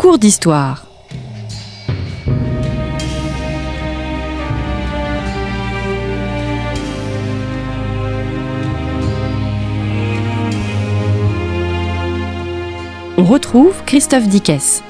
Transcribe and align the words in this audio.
cours 0.00 0.18
d'histoire. 0.18 0.86
On 13.18 13.24
retrouve 13.24 13.74
Christophe 13.84 14.26
Dickès. 14.26 14.82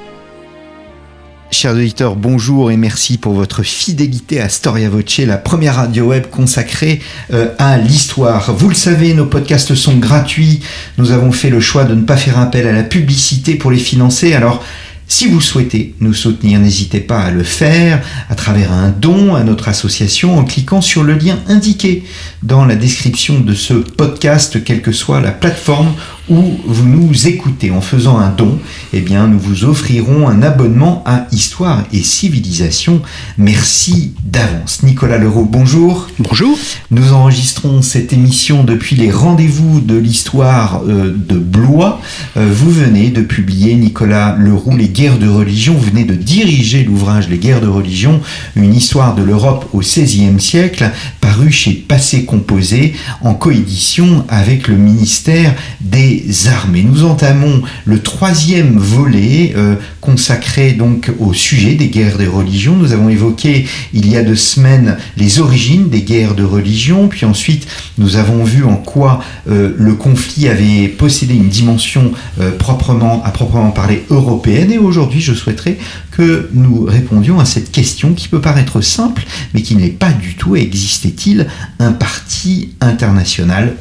Chers 1.50 1.74
auditeurs, 1.74 2.14
bonjour 2.14 2.70
et 2.70 2.76
merci 2.76 3.18
pour 3.18 3.32
votre 3.32 3.64
fidélité 3.64 4.40
à 4.40 4.48
Storia 4.48 4.88
Voce, 4.88 5.18
la 5.18 5.38
première 5.38 5.74
radio 5.74 6.04
web 6.04 6.26
consacrée 6.30 7.00
euh, 7.32 7.48
à 7.58 7.76
l'histoire. 7.78 8.54
Vous 8.54 8.68
le 8.68 8.76
savez, 8.76 9.14
nos 9.14 9.26
podcasts 9.26 9.74
sont 9.74 9.96
gratuits. 9.96 10.60
Nous 10.98 11.10
avons 11.10 11.32
fait 11.32 11.50
le 11.50 11.58
choix 11.58 11.82
de 11.82 11.96
ne 11.96 12.02
pas 12.02 12.16
faire 12.16 12.38
appel 12.38 12.68
à 12.68 12.72
la 12.72 12.84
publicité 12.84 13.56
pour 13.56 13.72
les 13.72 13.78
financer. 13.78 14.34
Alors, 14.34 14.64
si 15.10 15.26
vous 15.26 15.40
souhaitez 15.40 15.92
nous 15.98 16.14
soutenir, 16.14 16.60
n'hésitez 16.60 17.00
pas 17.00 17.18
à 17.18 17.30
le 17.32 17.42
faire 17.42 18.00
à 18.28 18.36
travers 18.36 18.70
un 18.70 18.90
don 18.90 19.34
à 19.34 19.42
notre 19.42 19.68
association 19.68 20.38
en 20.38 20.44
cliquant 20.44 20.80
sur 20.80 21.02
le 21.02 21.14
lien 21.14 21.36
indiqué 21.48 22.04
dans 22.44 22.64
la 22.64 22.76
description 22.76 23.40
de 23.40 23.52
ce 23.52 23.74
podcast, 23.74 24.62
quelle 24.62 24.82
que 24.82 24.92
soit 24.92 25.20
la 25.20 25.32
plateforme 25.32 25.94
où 26.30 26.56
vous 26.64 26.86
nous 26.86 27.26
écoutez. 27.26 27.70
En 27.70 27.80
faisant 27.80 28.18
un 28.18 28.30
don, 28.30 28.58
eh 28.92 29.00
bien, 29.00 29.26
nous 29.26 29.38
vous 29.38 29.64
offrirons 29.64 30.28
un 30.28 30.42
abonnement 30.42 31.02
à 31.04 31.26
Histoire 31.32 31.84
et 31.92 32.02
Civilisation. 32.02 33.02
Merci 33.36 34.14
d'avance. 34.24 34.82
Nicolas 34.82 35.18
Leroux, 35.18 35.46
bonjour. 35.50 36.06
Bonjour. 36.18 36.56
Nous 36.90 37.12
enregistrons 37.12 37.82
cette 37.82 38.12
émission 38.12 38.64
depuis 38.64 38.96
les 38.96 39.10
rendez-vous 39.10 39.80
de 39.80 39.96
l'histoire 39.96 40.82
euh, 40.88 41.12
de 41.14 41.36
Blois. 41.36 42.00
Euh, 42.36 42.48
vous 42.50 42.70
venez 42.70 43.10
de 43.10 43.22
publier, 43.22 43.74
Nicolas 43.74 44.36
Leroux, 44.38 44.76
Les 44.76 44.88
guerres 44.88 45.18
de 45.18 45.28
religion. 45.28 45.74
Vous 45.74 45.90
venez 45.90 46.04
de 46.04 46.14
diriger 46.14 46.84
l'ouvrage 46.84 47.28
Les 47.28 47.38
guerres 47.38 47.60
de 47.60 47.68
religion, 47.68 48.20
une 48.54 48.74
histoire 48.74 49.14
de 49.16 49.22
l'Europe 49.22 49.68
au 49.72 49.80
XVIe 49.80 50.40
siècle, 50.40 50.90
paru 51.20 51.50
chez 51.50 51.72
Passé 51.72 52.24
Composé 52.24 52.94
en 53.22 53.34
coédition 53.34 54.24
avec 54.28 54.68
le 54.68 54.76
ministère 54.76 55.54
des 55.80 56.19
armées. 56.48 56.82
Nous 56.82 57.04
entamons 57.04 57.62
le 57.84 58.00
troisième 58.00 58.78
volet 58.78 59.52
euh, 59.56 59.76
consacré 60.00 60.72
donc 60.72 61.10
au 61.18 61.32
sujet 61.32 61.74
des 61.74 61.88
guerres 61.88 62.18
des 62.18 62.26
religions. 62.26 62.76
Nous 62.76 62.92
avons 62.92 63.08
évoqué 63.08 63.66
il 63.92 64.08
y 64.10 64.16
a 64.16 64.22
deux 64.22 64.36
semaines 64.36 64.96
les 65.16 65.40
origines 65.40 65.88
des 65.88 66.02
guerres 66.02 66.34
de 66.34 66.44
religion, 66.44 67.08
puis 67.08 67.26
ensuite 67.26 67.66
nous 67.98 68.16
avons 68.16 68.44
vu 68.44 68.64
en 68.64 68.76
quoi 68.76 69.22
euh, 69.48 69.74
le 69.76 69.94
conflit 69.94 70.48
avait 70.48 70.88
possédé 70.88 71.34
une 71.34 71.48
dimension 71.48 72.12
euh, 72.40 72.50
proprement, 72.56 73.22
à 73.24 73.30
proprement 73.30 73.70
parler 73.70 74.04
européenne. 74.10 74.72
Et 74.72 74.78
aujourd'hui, 74.78 75.20
je 75.20 75.34
souhaiterais 75.34 75.78
que 76.10 76.48
nous 76.52 76.84
répondions 76.84 77.40
à 77.40 77.44
cette 77.44 77.70
question 77.70 78.14
qui 78.14 78.28
peut 78.28 78.40
paraître 78.40 78.80
simple, 78.80 79.24
mais 79.54 79.62
qui 79.62 79.76
n'est 79.76 79.88
pas 79.88 80.12
du 80.12 80.34
tout. 80.34 80.56
Existait-il 80.56 81.46
un 81.78 81.92
parti 81.92 82.70
international 82.80 83.76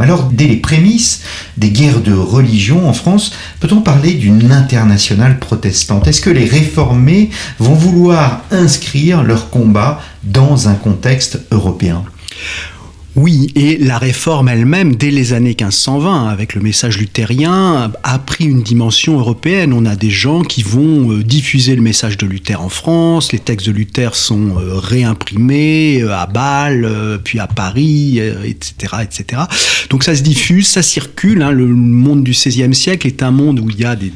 Alors, 0.00 0.30
dès 0.32 0.46
les 0.46 0.56
prémices 0.56 1.22
des 1.56 1.70
guerres 1.70 2.00
de 2.00 2.12
religion 2.12 2.88
en 2.88 2.92
France, 2.92 3.32
peut-on 3.60 3.80
parler 3.80 4.14
d'une 4.14 4.50
internationale 4.50 5.38
protestante? 5.38 6.06
Est-ce 6.08 6.20
que 6.20 6.30
les 6.30 6.44
réformés 6.44 7.30
vont 7.58 7.74
vouloir 7.74 8.42
inscrire 8.50 9.22
leur 9.22 9.50
combat 9.50 10.00
dans 10.24 10.68
un 10.68 10.74
contexte 10.74 11.40
européen? 11.52 12.02
Oui, 13.16 13.52
et 13.54 13.76
la 13.76 13.98
réforme 13.98 14.48
elle-même, 14.48 14.96
dès 14.96 15.12
les 15.12 15.34
années 15.34 15.50
1520, 15.50 16.26
avec 16.28 16.54
le 16.54 16.60
message 16.60 16.98
luthérien, 16.98 17.92
a 18.02 18.18
pris 18.18 18.46
une 18.46 18.62
dimension 18.64 19.16
européenne. 19.20 19.72
On 19.72 19.86
a 19.86 19.94
des 19.94 20.10
gens 20.10 20.42
qui 20.42 20.64
vont 20.64 21.12
euh, 21.12 21.22
diffuser 21.22 21.76
le 21.76 21.82
message 21.82 22.18
de 22.18 22.26
Luther 22.26 22.60
en 22.60 22.68
France, 22.68 23.30
les 23.30 23.38
textes 23.38 23.68
de 23.68 23.72
Luther 23.72 24.16
sont 24.16 24.58
euh, 24.58 24.74
réimprimés 24.74 26.02
euh, 26.02 26.12
à 26.12 26.26
Bâle, 26.26 27.20
puis 27.22 27.38
à 27.38 27.46
Paris, 27.46 28.18
etc., 28.18 28.94
etc. 29.02 29.42
Donc 29.90 30.02
ça 30.02 30.16
se 30.16 30.22
diffuse, 30.22 30.66
ça 30.66 30.82
circule. 30.82 31.42
Hein. 31.42 31.52
Le 31.52 31.66
monde 31.66 32.24
du 32.24 32.32
XVIe 32.32 32.74
siècle 32.74 33.06
est 33.06 33.22
un 33.22 33.30
monde 33.30 33.60
où 33.60 33.70
il 33.70 33.78
y 33.78 33.84
a 33.84 33.94
des, 33.94 34.10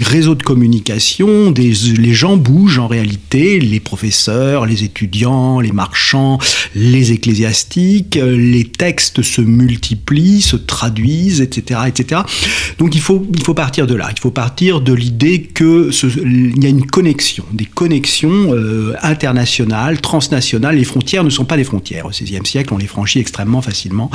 réseaux 0.00 0.34
de 0.34 0.42
communication, 0.42 1.50
des, 1.50 1.72
les 1.96 2.12
gens 2.12 2.36
bougent 2.36 2.78
en 2.78 2.86
réalité, 2.86 3.60
les 3.60 3.80
professeurs, 3.80 4.66
les 4.66 4.84
étudiants, 4.84 5.60
les 5.60 5.72
marchands, 5.72 6.38
les 6.74 7.12
ecclésiastiques 7.12 8.18
les 8.30 8.64
textes 8.64 9.22
se 9.22 9.40
multiplient, 9.40 10.40
se 10.40 10.56
traduisent, 10.56 11.40
etc., 11.40 11.80
etc. 11.86 12.22
Donc 12.78 12.94
il 12.94 13.00
faut, 13.00 13.20
partir 13.54 13.86
de 13.86 13.94
là. 13.94 14.08
Il 14.14 14.20
faut 14.20 14.30
partir 14.30 14.80
de 14.80 14.92
l'idée 14.92 15.42
que 15.42 15.90
il 16.22 16.62
y 16.62 16.66
a 16.66 16.68
une 16.68 16.86
connexion, 16.86 17.44
des 17.52 17.64
connexions 17.64 18.54
euh, 18.54 18.94
internationales, 19.02 20.00
transnationales. 20.00 20.76
Les 20.76 20.84
frontières 20.84 21.24
ne 21.24 21.30
sont 21.30 21.44
pas 21.44 21.56
des 21.56 21.64
frontières. 21.64 22.06
Au 22.06 22.10
XVIe 22.10 22.44
siècle, 22.44 22.72
on 22.74 22.78
les 22.78 22.86
franchit 22.86 23.18
extrêmement 23.18 23.62
facilement. 23.62 24.10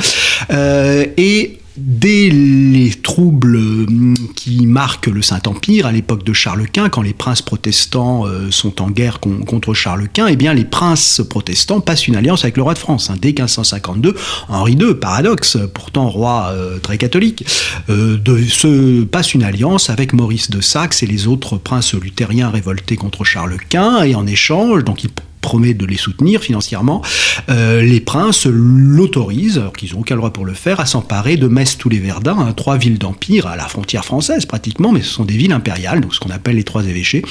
Euh, 0.50 1.06
et 1.16 1.58
dès 1.76 2.28
les 2.30 2.90
troubles 2.90 3.56
hum, 3.56 4.14
qui 4.36 4.66
marquent 4.66 5.06
le 5.06 5.22
Saint-Empire 5.22 5.86
à 5.86 5.92
l'époque 5.92 6.24
de 6.24 6.32
Charles 6.32 6.66
Quint, 6.68 6.88
quand 6.88 7.02
les 7.02 7.14
princes 7.14 7.42
protestants 7.42 8.26
euh, 8.26 8.50
sont 8.50 8.82
en 8.82 8.90
guerre 8.90 9.20
contre 9.20 9.74
Charles 9.74 10.08
Quint, 10.12 10.26
eh 10.26 10.36
bien 10.36 10.54
les 10.54 10.64
princes 10.64 11.22
protestants 11.28 11.80
passent 11.80 12.08
une 12.08 12.16
alliance 12.16 12.44
avec 12.44 12.56
le 12.56 12.62
roi 12.62 12.74
de 12.74 12.78
France. 12.78 13.10
Hein. 13.10 13.16
Dès 13.20 13.28
1552, 13.28 14.14
Henri 14.48 14.72
II, 14.72 14.94
paradoxe, 14.94 15.58
pourtant 15.72 16.08
roi 16.08 16.50
euh, 16.52 16.78
très 16.78 16.98
catholique, 16.98 17.44
euh, 17.88 18.18
se 18.48 19.04
passe 19.04 19.34
une 19.34 19.42
alliance 19.42 19.90
avec 19.90 20.12
Maurice 20.12 20.50
de 20.50 20.60
Saxe 20.60 21.02
et 21.02 21.06
les 21.06 21.26
autres 21.26 21.56
princes 21.56 21.94
luthériens 21.94 22.50
révoltés 22.50 22.96
contre 22.96 23.24
Charles 23.24 23.56
Quint, 23.68 24.02
et 24.02 24.14
en 24.14 24.26
échange, 24.26 24.84
donc 24.84 25.04
ils 25.04 25.10
promet 25.42 25.74
de 25.74 25.84
les 25.84 25.98
soutenir 25.98 26.40
financièrement, 26.40 27.02
euh, 27.50 27.82
les 27.82 28.00
princes 28.00 28.46
l'autorisent, 28.46 29.58
alors 29.58 29.74
qu'ils 29.74 29.92
n'ont 29.92 30.00
aucun 30.00 30.16
droit 30.16 30.32
pour 30.32 30.46
le 30.46 30.54
faire, 30.54 30.80
à 30.80 30.86
s'emparer 30.86 31.36
de 31.36 31.48
Metz-tous-les-Verdun, 31.48 32.38
hein, 32.38 32.52
trois 32.56 32.78
villes 32.78 32.98
d'empire 32.98 33.46
à 33.46 33.56
la 33.56 33.68
frontière 33.68 34.04
française 34.04 34.46
pratiquement, 34.46 34.92
mais 34.92 35.02
ce 35.02 35.10
sont 35.10 35.24
des 35.24 35.36
villes 35.36 35.52
impériales, 35.52 36.00
donc 36.00 36.14
ce 36.14 36.20
qu'on 36.20 36.30
appelle 36.30 36.56
les 36.56 36.64
trois 36.64 36.84
évêchés, 36.84 37.22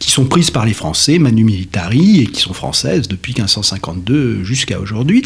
qui 0.00 0.10
sont 0.10 0.24
prises 0.24 0.50
par 0.50 0.64
les 0.64 0.72
Français, 0.72 1.18
manu 1.18 1.44
militari, 1.44 2.22
et 2.22 2.26
qui 2.26 2.40
sont 2.40 2.54
françaises 2.54 3.06
depuis 3.06 3.34
1552 3.34 4.42
jusqu'à 4.42 4.80
aujourd'hui, 4.80 5.22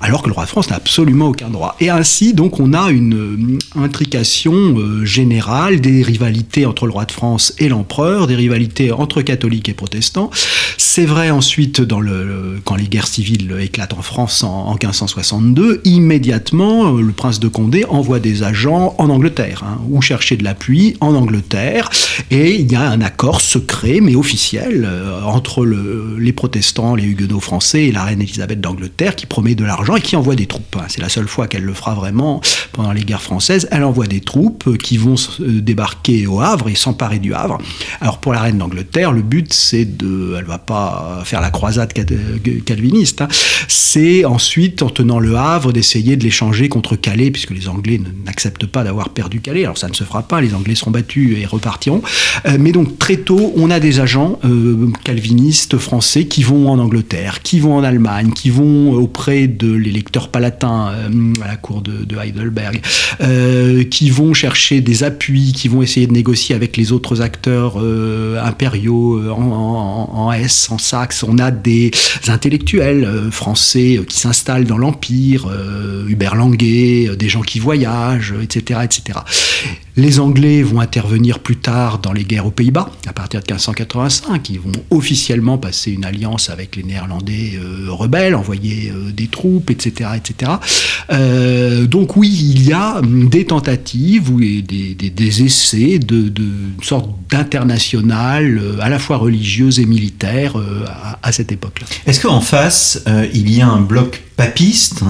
alors 0.00 0.22
que 0.22 0.28
le 0.28 0.34
roi 0.34 0.44
de 0.44 0.50
France 0.50 0.70
n'a 0.70 0.76
absolument 0.76 1.28
aucun 1.28 1.48
droit. 1.48 1.76
Et 1.80 1.90
ainsi, 1.90 2.34
donc, 2.34 2.60
on 2.60 2.74
a 2.74 2.90
une 2.90 3.14
euh, 3.14 3.58
intrication 3.82 4.52
euh, 4.52 5.04
générale 5.04 5.80
des 5.80 6.02
rivalités 6.02 6.66
entre 6.66 6.86
le 6.86 6.92
roi 6.92 7.06
de 7.06 7.12
France 7.12 7.54
et 7.58 7.68
l'empereur, 7.68 8.26
des 8.26 8.36
rivalités 8.36 8.92
entre 8.92 9.22
catholiques 9.22 9.70
et 9.70 9.74
protestants. 9.74 10.30
C'est 10.76 11.06
vrai 11.06 11.30
ensuite 11.30 11.53
Ensuite, 11.54 11.82
dans 11.82 12.00
le, 12.00 12.60
quand 12.64 12.74
les 12.74 12.88
guerres 12.88 13.06
civiles 13.06 13.54
éclatent 13.60 13.92
en 13.92 14.02
France 14.02 14.42
en, 14.42 14.72
1562, 14.72 15.82
immédiatement, 15.84 16.90
le 16.90 17.12
prince 17.12 17.38
de 17.38 17.46
Condé 17.46 17.84
envoie 17.88 18.18
des 18.18 18.42
agents 18.42 18.96
en 18.98 19.08
Angleterre, 19.08 19.62
hein, 19.64 19.78
ou 19.88 20.02
chercher 20.02 20.36
de 20.36 20.42
l'appui 20.42 20.96
en 21.00 21.14
Angleterre, 21.14 21.90
et 22.32 22.56
il 22.56 22.72
y 22.72 22.74
a 22.74 22.82
un 22.90 23.00
accord 23.00 23.40
secret, 23.40 24.00
mais 24.02 24.16
officiel, 24.16 24.84
euh, 24.84 25.22
entre 25.22 25.64
les 25.64 26.32
protestants, 26.32 26.96
les 26.96 27.04
huguenots 27.04 27.38
français 27.38 27.84
et 27.84 27.92
la 27.92 28.02
reine 28.02 28.20
Elisabeth 28.20 28.60
d'Angleterre, 28.60 29.14
qui 29.14 29.26
promet 29.26 29.54
de 29.54 29.64
l'argent 29.64 29.94
et 29.94 30.00
qui 30.00 30.16
envoie 30.16 30.34
des 30.34 30.46
troupes. 30.46 30.74
Hein. 30.76 30.86
C'est 30.88 31.02
la 31.02 31.08
seule 31.08 31.28
fois 31.28 31.46
qu'elle 31.46 31.62
le 31.62 31.74
fera 31.74 31.94
vraiment 31.94 32.40
pendant 32.72 32.90
les 32.90 33.04
guerres 33.04 33.22
françaises. 33.22 33.68
Elle 33.70 33.84
envoie 33.84 34.08
des 34.08 34.20
troupes 34.20 34.76
qui 34.78 34.96
vont 34.96 35.14
euh, 35.38 35.60
débarquer 35.60 36.26
au 36.26 36.40
Havre 36.40 36.68
et 36.68 36.74
s'emparer 36.74 37.20
du 37.20 37.32
Havre. 37.32 37.58
Alors 38.00 38.18
pour 38.18 38.32
la 38.32 38.40
reine 38.40 38.58
d'Angleterre, 38.58 39.12
le 39.12 39.22
but 39.22 39.54
c'est 39.54 39.84
de, 39.84 40.34
elle 40.36 40.46
va 40.46 40.58
pas 40.58 41.22
faire 41.24 41.43
la 41.44 41.50
croisade 41.50 41.92
calviniste, 42.64 43.20
hein. 43.20 43.28
c'est 43.68 44.24
ensuite, 44.24 44.82
en 44.82 44.88
tenant 44.88 45.18
le 45.18 45.36
Havre, 45.36 45.72
d'essayer 45.72 46.16
de 46.16 46.24
l'échanger 46.24 46.70
contre 46.70 46.96
Calais, 46.96 47.30
puisque 47.30 47.50
les 47.50 47.68
Anglais 47.68 48.00
n'acceptent 48.24 48.66
pas 48.66 48.82
d'avoir 48.82 49.10
perdu 49.10 49.40
Calais. 49.40 49.64
Alors 49.64 49.76
ça 49.76 49.88
ne 49.88 49.94
se 49.94 50.04
fera 50.04 50.22
pas, 50.22 50.40
les 50.40 50.54
Anglais 50.54 50.74
seront 50.74 50.90
battus 50.90 51.36
et 51.38 51.44
repartiront. 51.44 52.02
Euh, 52.46 52.56
mais 52.58 52.72
donc 52.72 52.98
très 52.98 53.16
tôt, 53.16 53.52
on 53.56 53.70
a 53.70 53.78
des 53.78 54.00
agents 54.00 54.38
euh, 54.44 54.90
calvinistes 55.04 55.76
français 55.76 56.24
qui 56.24 56.42
vont 56.42 56.70
en 56.70 56.78
Angleterre, 56.78 57.42
qui 57.42 57.60
vont 57.60 57.76
en 57.76 57.84
Allemagne, 57.84 58.32
qui 58.32 58.48
vont 58.48 58.92
auprès 58.92 59.46
de 59.46 59.70
l'électeur 59.70 60.28
palatin 60.28 60.92
euh, 60.94 61.32
à 61.42 61.48
la 61.48 61.56
cour 61.56 61.82
de, 61.82 62.16
Heidelberg, 62.16 62.80
qui 63.90 64.08
vont 64.08 64.32
chercher 64.32 64.80
des 64.80 65.02
appuis, 65.02 65.52
qui 65.52 65.68
vont 65.68 65.82
essayer 65.82 66.06
de 66.06 66.12
négocier 66.12 66.54
avec 66.54 66.76
les 66.76 66.92
autres 66.92 67.20
acteurs 67.20 67.76
impériaux 68.42 69.20
en, 69.30 69.42
en, 69.42 70.26
en, 70.26 70.32
S, 70.32 70.68
en 70.70 70.78
Saxe, 70.78 71.24
on 71.34 71.38
a 71.38 71.50
des 71.50 71.90
intellectuels 72.28 73.04
euh, 73.04 73.30
français 73.30 73.98
euh, 73.98 74.04
qui 74.04 74.18
s'installent 74.18 74.64
dans 74.64 74.78
l'Empire, 74.78 75.48
euh, 75.50 76.06
Hubert 76.08 76.36
Languet, 76.36 77.16
des 77.16 77.28
gens 77.28 77.42
qui 77.42 77.58
voyagent, 77.58 78.34
etc., 78.42 78.80
etc. 78.84 79.18
Les 79.96 80.18
Anglais 80.18 80.64
vont 80.64 80.80
intervenir 80.80 81.38
plus 81.38 81.54
tard 81.54 82.00
dans 82.00 82.12
les 82.12 82.24
guerres 82.24 82.46
aux 82.46 82.50
Pays-Bas, 82.50 82.90
à 83.06 83.12
partir 83.12 83.38
de 83.40 83.44
1585. 83.44 84.50
Ils 84.50 84.58
vont 84.58 84.72
officiellement 84.90 85.56
passer 85.56 85.92
une 85.92 86.04
alliance 86.04 86.50
avec 86.50 86.74
les 86.74 86.82
Néerlandais 86.82 87.52
euh, 87.54 87.92
rebelles, 87.92 88.34
envoyer 88.34 88.90
euh, 88.90 89.12
des 89.12 89.28
troupes, 89.28 89.70
etc. 89.70 90.10
Euh, 91.12 91.86
donc 91.86 92.16
oui, 92.16 92.28
il 92.28 92.66
y 92.66 92.72
a 92.72 93.00
des 93.02 93.44
tentatives 93.44 94.30
ou 94.30 94.40
des, 94.40 95.44
essais 95.44 96.00
de, 96.00 96.28
de 96.28 96.44
sorte 96.82 97.10
d'international, 97.30 98.60
à 98.80 98.88
la 98.88 98.98
fois 98.98 99.18
religieuse 99.18 99.78
et 99.78 99.86
militaire, 99.86 100.56
à, 100.88 101.20
à 101.22 101.30
cette 101.30 101.52
époque-là. 101.52 101.86
Est-ce 102.06 102.20
qu'en 102.20 102.40
face, 102.40 103.04
il 103.32 103.48
y 103.54 103.60
a 103.60 103.68
un 103.68 103.80
bloc 103.80 104.22
papiste 104.36 105.02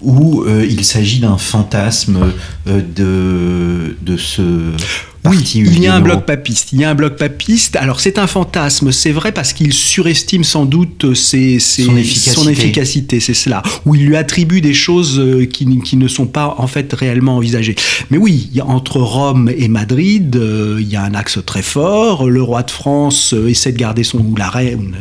où 0.00 0.42
euh, 0.42 0.66
il 0.68 0.84
s'agit 0.84 1.20
d'un 1.20 1.38
fantasme 1.38 2.32
euh, 2.66 2.80
de, 2.80 3.96
de 4.00 4.16
ce 4.16 4.42
oui, 5.26 5.38
il 5.54 5.80
y 5.80 5.86
a 5.86 5.94
un 5.94 6.00
bloc 6.00 6.24
papiste. 6.24 6.72
Il 6.72 6.80
y 6.80 6.84
a 6.84 6.90
un 6.90 6.94
bloc 6.94 7.16
papiste. 7.16 7.76
Alors 7.76 8.00
c'est 8.00 8.18
un 8.18 8.26
fantasme, 8.26 8.90
c'est 8.90 9.12
vrai 9.12 9.32
parce 9.32 9.52
qu'il 9.52 9.72
surestime 9.72 10.44
sans 10.44 10.64
doute 10.64 11.14
ses, 11.14 11.58
ses, 11.58 11.82
son 11.82 12.48
efficacité. 12.48 13.20
C'est 13.20 13.34
cela. 13.34 13.62
Où 13.84 13.94
il 13.94 14.06
lui 14.06 14.16
attribue 14.16 14.60
des 14.60 14.72
choses 14.72 15.18
euh, 15.18 15.44
qui, 15.44 15.66
qui, 15.80 15.96
ne 15.96 16.08
sont 16.08 16.26
pas 16.26 16.54
en 16.56 16.66
fait 16.66 16.90
réellement 16.92 17.36
envisagées. 17.36 17.76
Mais 18.10 18.16
oui, 18.16 18.50
entre 18.66 18.98
Rome 18.98 19.50
et 19.54 19.68
Madrid, 19.68 20.34
euh, 20.36 20.78
il 20.80 20.88
y 20.88 20.96
a 20.96 21.02
un 21.02 21.14
axe 21.14 21.38
très 21.44 21.62
fort. 21.62 22.28
Le 22.28 22.42
roi 22.42 22.62
de 22.62 22.70
France 22.70 23.34
euh, 23.34 23.48
essaie 23.48 23.72
de 23.72 23.78
garder 23.78 24.04
son 24.04 24.18
ou 24.18 24.36
la 24.36 24.50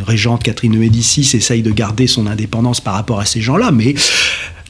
régente 0.06 0.44
Catherine 0.44 0.74
de 0.74 0.78
Médicis 0.78 1.30
essaye 1.34 1.62
de 1.62 1.72
garder 1.72 2.08
son 2.08 2.28
indépendance 2.28 2.82
par 2.82 2.94
rapport 2.94 3.20
à 3.20 3.26
ces 3.26 3.42
gens-là, 3.42 3.72
mais 3.72 3.96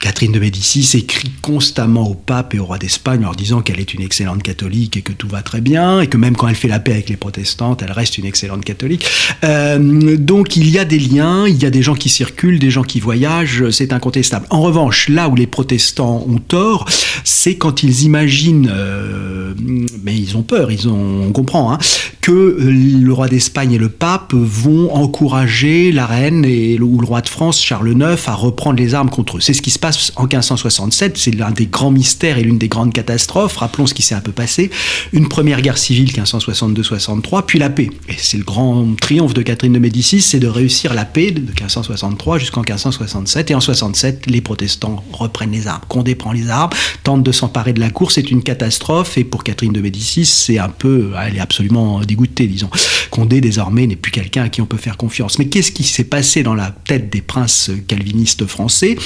Catherine 0.00 0.32
de 0.32 0.40
Médicis 0.40 0.96
écrit 0.96 1.30
constamment 1.42 2.08
au 2.08 2.14
pape 2.14 2.54
et 2.54 2.58
au 2.58 2.64
roi 2.64 2.78
d'Espagne 2.78 3.24
en 3.26 3.32
disant 3.32 3.60
qu'elle 3.60 3.78
est 3.78 3.92
une 3.92 4.00
excellente 4.00 4.42
catholique 4.42 4.96
et 4.96 5.02
que 5.02 5.12
tout 5.12 5.28
va 5.28 5.42
très 5.42 5.60
bien, 5.60 6.00
et 6.00 6.06
que 6.06 6.16
même 6.16 6.36
quand 6.36 6.48
elle 6.48 6.56
fait 6.56 6.68
la 6.68 6.80
paix 6.80 6.92
avec 6.92 7.10
les 7.10 7.16
protestantes, 7.16 7.82
elle 7.82 7.92
reste 7.92 8.16
une 8.16 8.24
excellente 8.24 8.64
catholique. 8.64 9.06
Euh, 9.44 10.16
donc 10.16 10.56
il 10.56 10.70
y 10.70 10.78
a 10.78 10.86
des 10.86 10.98
liens, 10.98 11.46
il 11.46 11.62
y 11.62 11.66
a 11.66 11.70
des 11.70 11.82
gens 11.82 11.94
qui 11.94 12.08
circulent, 12.08 12.58
des 12.58 12.70
gens 12.70 12.82
qui 12.82 12.98
voyagent, 12.98 13.68
c'est 13.70 13.92
incontestable. 13.92 14.46
En 14.50 14.62
revanche, 14.62 15.08
là 15.08 15.28
où 15.28 15.36
les 15.36 15.46
protestants 15.46 16.24
ont 16.26 16.38
tort, 16.38 16.88
c'est 17.24 17.56
quand 17.56 17.82
ils 17.82 18.04
imaginent, 18.04 18.70
euh, 18.72 19.54
mais 20.02 20.16
ils 20.16 20.36
ont 20.36 20.42
peur, 20.42 20.72
ils 20.72 20.88
ont, 20.88 21.24
on 21.28 21.32
comprend, 21.32 21.72
hein, 21.72 21.78
que 22.20 22.56
le 22.58 23.12
roi 23.12 23.28
d'Espagne 23.28 23.72
et 23.72 23.78
le 23.78 23.88
pape 23.88 24.34
vont 24.34 24.92
encourager 24.94 25.90
la 25.92 26.06
reine 26.06 26.44
et, 26.44 26.78
ou 26.80 27.00
le 27.00 27.06
roi 27.06 27.20
de 27.20 27.28
France, 27.28 27.62
Charles 27.62 27.92
IX, 27.92 28.28
à 28.28 28.34
reprendre 28.34 28.78
les 28.78 28.94
armes 28.94 29.10
contre 29.10 29.38
eux. 29.38 29.40
C'est 29.40 29.54
ce 29.54 29.62
qui 29.62 29.70
se 29.70 29.78
passe 29.78 30.12
en 30.16 30.24
1567, 30.24 31.16
c'est 31.16 31.34
l'un 31.34 31.50
des 31.50 31.66
grands 31.66 31.90
mystères 31.90 32.38
et 32.38 32.42
l'une 32.42 32.58
des 32.58 32.68
grandes 32.68 32.92
catastrophes. 32.92 33.56
Rappelons 33.56 33.86
ce 33.86 33.94
qui 33.94 34.02
s'est 34.02 34.14
un 34.14 34.20
peu 34.20 34.32
passé. 34.32 34.70
Une 35.12 35.28
première 35.28 35.62
guerre 35.62 35.78
civile 35.78 36.10
1562-63, 36.10 37.44
puis 37.46 37.58
la 37.58 37.70
paix. 37.70 37.90
Et 38.08 38.14
c'est 38.16 38.38
le 38.38 38.44
grand 38.44 38.86
triomphe 39.00 39.34
de 39.34 39.42
Catherine 39.42 39.72
de 39.72 39.78
Médicis, 39.78 40.20
c'est 40.20 40.40
de 40.40 40.48
réussir 40.48 40.94
la 40.94 41.04
paix 41.04 41.30
de 41.30 41.40
1563 41.40 42.38
jusqu'en 42.38 42.60
1567. 42.60 43.50
Et 43.50 43.54
en 43.54 43.60
67, 43.60 44.26
les 44.26 44.40
protestants 44.40 45.02
reprennent 45.12 45.52
les 45.52 45.66
armes. 45.66 45.82
Condé 45.88 46.14
prend 46.14 46.32
les 46.32 46.50
armes, 46.50 46.70
tente 47.02 47.22
de 47.22 47.32
s'emparer 47.32 47.72
de 47.72 47.80
la 47.80 47.90
cour, 47.90 48.12
c'est 48.12 48.30
une 48.30 48.42
catastrophe. 48.42 49.16
Et 49.16 49.24
pour 49.24 49.44
Catherine 49.44 49.72
de 49.72 49.80
Médicis, 49.80 50.26
c'est 50.26 50.58
un 50.58 50.68
peu, 50.68 51.12
elle 51.20 51.36
est 51.36 51.40
absolument 51.40 52.00
dégoûtée, 52.00 52.19
disons. 52.26 52.70
Condé 53.10 53.40
désormais 53.40 53.86
n'est 53.86 53.96
plus 53.96 54.12
quelqu'un 54.12 54.44
à 54.44 54.48
qui 54.48 54.60
on 54.60 54.66
peut 54.66 54.76
faire 54.76 54.96
confiance. 54.96 55.38
Mais 55.38 55.46
qu'est-ce 55.46 55.72
qui 55.72 55.84
s'est 55.84 56.04
passé 56.04 56.42
dans 56.42 56.54
la 56.54 56.70
tête 56.70 57.10
des 57.10 57.20
princes 57.20 57.70
calvinistes 57.88 58.46
français? 58.46 58.96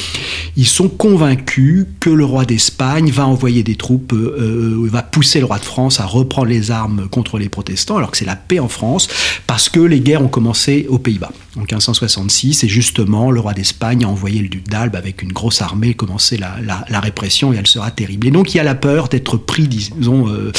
Ils 0.56 0.66
sont 0.66 0.88
convaincus 0.88 1.86
que 2.00 2.10
le 2.10 2.24
roi 2.24 2.44
d'Espagne 2.44 3.10
va 3.10 3.26
envoyer 3.26 3.62
des 3.62 3.76
troupes, 3.76 4.12
euh, 4.12 4.82
euh, 4.84 4.88
va 4.88 5.02
pousser 5.02 5.40
le 5.40 5.46
roi 5.46 5.58
de 5.58 5.64
France 5.64 6.00
à 6.00 6.06
reprendre 6.06 6.48
les 6.48 6.70
armes 6.70 7.08
contre 7.08 7.38
les 7.38 7.48
protestants, 7.48 7.96
alors 7.96 8.10
que 8.10 8.16
c'est 8.16 8.24
la 8.24 8.36
paix 8.36 8.58
en 8.58 8.68
France, 8.68 9.08
parce 9.46 9.68
que 9.68 9.80
les 9.80 10.00
guerres 10.00 10.22
ont 10.22 10.28
commencé 10.28 10.86
aux 10.88 10.98
Pays-Bas 10.98 11.32
en 11.56 11.60
1566, 11.60 12.64
et 12.64 12.68
justement 12.68 13.30
le 13.30 13.40
roi 13.40 13.54
d'Espagne 13.54 14.04
a 14.04 14.08
envoyé 14.08 14.40
le 14.40 14.48
duc 14.48 14.68
d'Albe 14.68 14.96
avec 14.96 15.22
une 15.22 15.32
grosse 15.32 15.62
armée 15.62 15.94
commencer 15.94 16.36
la, 16.36 16.56
la, 16.88 17.00
répression, 17.00 17.52
et 17.52 17.56
elle 17.56 17.66
sera 17.66 17.90
terrible. 17.90 18.26
Et 18.26 18.30
donc 18.30 18.54
il 18.54 18.58
y 18.58 18.60
a 18.60 18.64
la 18.64 18.74
peur 18.74 19.08
d'être 19.08 19.36
pris, 19.36 19.68
disons, 19.68 20.28
euh, 20.28 20.52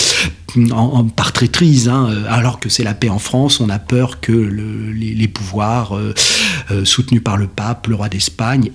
en, 0.71 1.05
par 1.05 1.33
traîtrise, 1.33 1.89
hein, 1.89 2.09
alors 2.29 2.59
que 2.59 2.69
c'est 2.69 2.83
la 2.83 2.93
paix 2.93 3.09
en 3.09 3.19
France, 3.19 3.59
on 3.59 3.69
a 3.69 3.79
peur 3.79 4.19
que 4.19 4.31
le, 4.31 4.91
les, 4.91 5.27
pouvoirs 5.27 5.97
soutenus 6.83 7.23
par 7.23 7.37
le 7.37 7.47
pape, 7.47 7.87
le 7.87 7.95
roi 7.95 8.09
d'Espagne, 8.09 8.71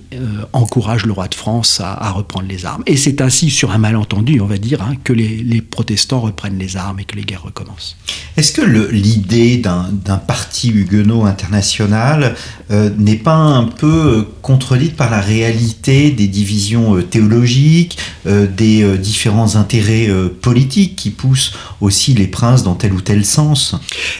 encouragent 0.53 1.06
le 1.06 1.12
roi 1.12 1.29
de 1.29 1.35
France 1.35 1.81
à, 1.82 2.11
reprendre 2.11 2.47
les 2.49 2.67
armes. 2.67 2.82
Et 2.87 2.97
c'est 2.97 3.21
ainsi, 3.21 3.50
sur 3.50 3.71
un 3.71 3.79
malentendu, 3.79 4.41
on 4.41 4.47
va 4.47 4.59
dire, 4.59 4.82
hein, 4.82 4.94
que 5.05 5.12
les, 5.12 5.62
protestants 5.62 6.21
reprennent 6.21 6.59
les 6.59 6.77
armes 6.77 7.00
et 7.00 7.05
que 7.05 7.17
les 7.17 7.23
guerres 7.23 7.44
recommencent. 7.44 7.97
Est-ce 8.37 8.53
que 8.53 8.62
l'idée 8.91 9.59
d'un 9.59 10.17
parti 10.17 10.71
huguenot 10.71 11.25
international 11.25 12.35
euh, 12.71 12.91
n'est 12.99 13.17
pas 13.17 13.35
un 13.35 13.65
peu 13.65 14.26
contredite 14.43 14.97
par 14.97 15.11
la 15.11 15.21
réalité 15.21 16.11
des 16.11 16.29
divisions 16.29 16.97
euh, 16.97 17.03
théologiques, 17.03 17.99
euh, 18.26 18.47
des 18.47 18.99
différents 18.99 19.56
intérêts 19.56 20.09
politiques 20.41 20.97
qui 20.97 21.11
poussent 21.11 21.53
aussi 21.81 22.15
les 22.15 22.27
princes 22.27 22.63
dans 22.63 22.75
tel 22.75 22.93
ou 22.93 23.01
tel 23.01 23.25
sens 23.25 23.75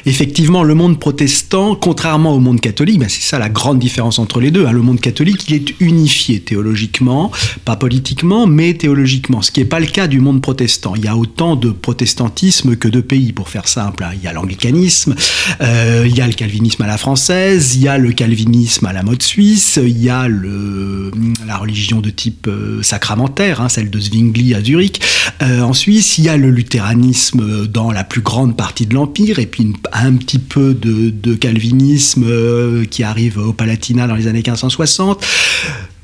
Effectivement, 0.06 0.62
le 0.62 0.75
monde 0.75 0.99
protestant, 0.99 1.75
contrairement 1.75 2.35
au 2.35 2.41
monde 2.41 2.61
catholique, 2.61 2.99
ben 2.99 3.08
c'est 3.08 3.23
ça 3.23 3.38
la 3.38 3.49
grande 3.49 3.79
différence 3.79 4.19
entre 4.19 4.41
les 4.41 4.50
deux, 4.50 4.67
hein, 4.67 4.73
le 4.73 4.82
monde 4.82 5.00
catholique, 5.00 5.49
il 5.49 5.55
est 5.55 5.81
unifié 5.81 6.41
théologiquement 6.41 7.31
pas 7.64 7.76
politiquement, 7.76 8.47
mais 8.47 8.75
théologiquement, 8.75 9.43
ce 9.43 9.50
qui 9.50 9.61
n'est 9.61 9.67
pas 9.67 9.81
le 9.81 9.87
cas 9.87 10.06
du 10.06 10.20
monde 10.20 10.41
protestant. 10.41 10.94
Il 10.97 11.05
y 11.05 11.08
a 11.08 11.17
autant 11.17 11.56
de 11.56 11.70
protestantisme 11.70 12.76
que 12.76 12.88
de 12.88 13.00
pays, 13.00 13.32
pour 13.32 13.49
faire 13.49 13.69
simple. 13.69 14.05
Hein. 14.05 14.11
Il 14.14 14.23
y 14.23 14.29
a 14.29 14.32
l'anglicanisme, 14.32 15.14
euh, 15.61 16.05
il 16.06 16.17
y 16.17 16.20
a 16.20 16.26
le 16.26 16.32
calvinisme 16.32 16.82
à 16.82 16.87
la 16.87 16.99
française, 16.99 17.76
il 17.76 17.82
y 17.82 17.88
a 17.88 17.99
le 17.99 18.12
calvinisme 18.12 18.87
à 18.87 18.93
la 18.93 19.02
mode 19.02 19.23
suisse, 19.23 19.79
il 19.82 20.02
y 20.02 20.11
a 20.11 20.29
la 20.29 21.56
religion 21.56 22.00
de 22.00 22.11
type 22.11 22.47
euh, 22.49 22.82
sacramentaire, 22.82 23.61
hein, 23.61 23.69
celle 23.69 23.91
de 23.91 24.00
Zwingli 24.00 24.55
à 24.55 24.62
Zurich. 24.62 25.00
Euh, 25.43 25.62
en 25.62 25.73
Suisse, 25.73 26.19
il 26.19 26.25
y 26.25 26.29
a 26.29 26.37
le 26.37 26.50
luthéranisme 26.50 27.39
dans 27.66 27.90
la 27.90 28.04
plus 28.04 28.20
grande 28.20 28.56
partie 28.56 28.87
de 28.87 28.94
l'Empire, 28.94 29.38
et 29.38 29.46
puis 29.46 29.72
un 29.92 30.14
petit 30.14 30.38
peu 30.38 30.75
de, 30.75 31.34
calvinisme 31.34 32.26
qui 32.87 33.02
arrive 33.02 33.38
au 33.38 33.52
Palatinat 33.52 34.06
dans 34.06 34.14
les 34.14 34.26
années 34.26 34.38
1560. 34.38 35.25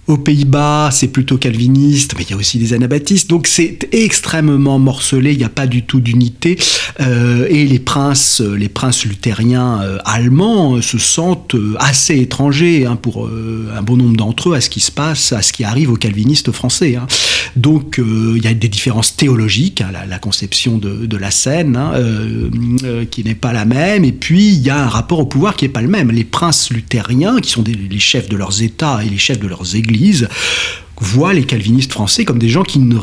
Aux 0.07 0.19
Pays-Bas, 0.19 0.91
c'est 0.93 1.09
plutôt 1.09 1.37
calviniste, 1.37 2.15
mais 2.17 2.23
il 2.23 2.31
y 2.31 2.33
a 2.35 2.37
aussi 2.37 2.59
des 2.59 2.75
anabaptistes. 2.75 3.29
Donc 3.29 3.49
c'est 3.49 3.89
extrêmement 3.91 4.79
morcelé, 4.79 5.33
il 5.33 5.39
n'y 5.39 5.45
a 5.45 5.49
pas 5.49 5.67
du 5.67 5.83
tout 5.83 5.99
d'unité. 5.99 6.57
Euh, 7.01 7.49
et 7.51 7.67
les 7.67 7.81
princes, 7.81 8.41
les 8.41 8.69
princes 8.69 9.05
luthériens 9.05 9.81
euh, 9.83 9.99
allemands 10.05 10.81
se 10.81 10.99
sentent 10.99 11.57
euh, 11.57 11.75
assez 11.81 12.21
étrangers 12.21 12.87
hein, 12.87 12.95
pour 12.95 13.29
un 13.29 13.83
bon 13.83 13.97
nombre 13.97 14.17
d'entre 14.17 14.51
eux 14.51 14.55
à 14.55 14.61
ce 14.61 14.71
qui 14.71 14.79
se 14.79 14.93
passe, 14.93 15.33
à 15.33 15.43
ce 15.43 15.53
qui 15.53 15.65
arrive 15.65 15.91
aux 15.91 15.97
calvinistes 15.97 16.53
français. 16.53 16.95
Hein. 16.95 17.09
Donc 17.57 17.99
il 17.99 18.45
y 18.45 18.47
a 18.47 18.55
des 18.55 18.69
différences 18.69 19.17
théologiques, 19.17 19.81
hein, 19.81 19.91
la, 20.09 20.19
conception 20.19 20.79
de, 20.79 21.17
la 21.17 21.31
scène 21.31 21.79
qui 23.11 23.25
n'est 23.25 23.35
pas 23.35 23.53
la 23.53 23.65
même. 23.65 24.05
Et 24.05 24.13
puis 24.13 24.49
il 24.49 24.61
y 24.61 24.71
a 24.71 24.85
un 24.85 24.89
rapport 24.89 25.19
au 25.19 25.27
pouvoir 25.27 25.57
qui 25.57 25.65
n'est 25.65 25.71
pas 25.71 25.83
le 25.83 25.89
même. 25.89 26.11
Les 26.11 26.25
princes 26.25 26.71
luthériens, 26.71 27.41
qui 27.41 27.51
sont 27.51 27.65
les 27.67 27.99
chefs 27.99 28.29
de 28.29 28.37
leurs 28.37 28.63
États 28.63 29.03
et 29.05 29.09
les 29.09 29.19
chefs 29.19 29.41
de 29.41 29.49
leurs 29.49 29.75
églises, 29.75 29.96
voit 30.99 31.33
les 31.33 31.45
calvinistes 31.45 31.93
français 31.93 32.25
comme 32.25 32.39
des 32.39 32.49
gens 32.49 32.63
qui 32.63 32.79
ne 32.79 32.97